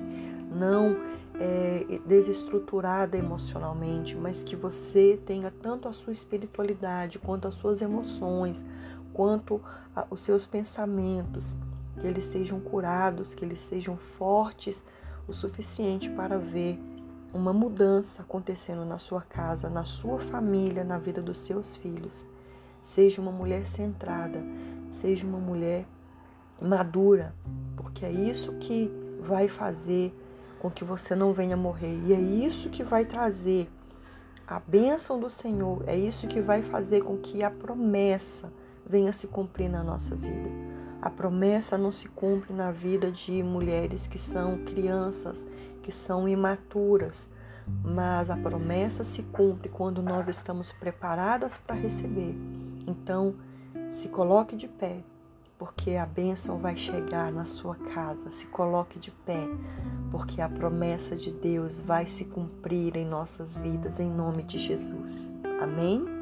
não 0.50 0.96
é, 1.40 2.00
desestruturada 2.04 3.16
emocionalmente, 3.16 4.16
mas 4.16 4.42
que 4.42 4.56
você 4.56 5.18
tenha 5.24 5.50
tanto 5.50 5.88
a 5.88 5.92
sua 5.92 6.12
espiritualidade 6.12 7.18
quanto 7.18 7.48
as 7.48 7.54
suas 7.54 7.80
emoções, 7.80 8.64
quanto 9.12 9.60
a, 9.94 10.06
os 10.10 10.20
seus 10.20 10.46
pensamentos 10.46 11.56
que 12.00 12.06
eles 12.06 12.24
sejam 12.24 12.60
curados, 12.60 13.34
que 13.34 13.44
eles 13.44 13.60
sejam 13.60 13.96
fortes 13.96 14.84
o 15.26 15.32
suficiente 15.32 16.08
para 16.10 16.38
ver 16.38 16.78
uma 17.32 17.52
mudança 17.52 18.22
acontecendo 18.22 18.84
na 18.84 18.98
sua 18.98 19.20
casa, 19.20 19.68
na 19.68 19.84
sua 19.84 20.18
família, 20.18 20.82
na 20.82 20.98
vida 20.98 21.20
dos 21.20 21.38
seus 21.38 21.76
filhos. 21.76 22.26
Seja 22.82 23.20
uma 23.20 23.32
mulher 23.32 23.66
centrada, 23.66 24.42
seja 24.88 25.26
uma 25.26 25.38
mulher 25.38 25.84
madura, 26.60 27.34
porque 27.76 28.04
é 28.04 28.10
isso 28.10 28.52
que 28.54 28.90
vai 29.20 29.48
fazer 29.48 30.14
com 30.58 30.70
que 30.70 30.84
você 30.84 31.14
não 31.14 31.32
venha 31.32 31.56
morrer. 31.56 31.98
E 32.06 32.12
é 32.12 32.20
isso 32.20 32.70
que 32.70 32.82
vai 32.82 33.04
trazer 33.04 33.70
a 34.46 34.58
bênção 34.58 35.20
do 35.20 35.28
Senhor, 35.28 35.84
é 35.86 35.96
isso 35.96 36.26
que 36.26 36.40
vai 36.40 36.62
fazer 36.62 37.02
com 37.02 37.18
que 37.18 37.42
a 37.42 37.50
promessa 37.50 38.50
venha 38.88 39.12
se 39.12 39.26
cumprir 39.26 39.68
na 39.68 39.84
nossa 39.84 40.16
vida. 40.16 40.48
A 41.02 41.10
promessa 41.10 41.76
não 41.76 41.92
se 41.92 42.08
cumpre 42.08 42.52
na 42.52 42.72
vida 42.72 43.12
de 43.12 43.42
mulheres 43.42 44.06
que 44.06 44.18
são 44.18 44.58
crianças, 44.64 45.46
que 45.82 45.92
são 45.92 46.28
imaturas, 46.28 47.28
mas 47.84 48.30
a 48.30 48.36
promessa 48.36 49.04
se 49.04 49.22
cumpre 49.22 49.68
quando 49.68 50.02
nós 50.02 50.28
estamos 50.28 50.72
preparadas 50.72 51.58
para 51.58 51.76
receber. 51.76 52.34
Então, 52.86 53.34
se 53.90 54.08
coloque 54.08 54.56
de 54.56 54.66
pé, 54.66 55.04
porque 55.58 55.96
a 55.96 56.06
bênção 56.06 56.56
vai 56.56 56.76
chegar 56.76 57.32
na 57.32 57.44
sua 57.44 57.74
casa. 57.74 58.30
Se 58.30 58.46
coloque 58.46 58.98
de 58.98 59.10
pé, 59.10 59.48
porque 60.10 60.40
a 60.40 60.48
promessa 60.48 61.16
de 61.16 61.32
Deus 61.32 61.80
vai 61.80 62.06
se 62.06 62.24
cumprir 62.24 62.96
em 62.96 63.04
nossas 63.04 63.60
vidas, 63.60 63.98
em 63.98 64.10
nome 64.10 64.44
de 64.44 64.58
Jesus. 64.58 65.34
Amém? 65.60 66.18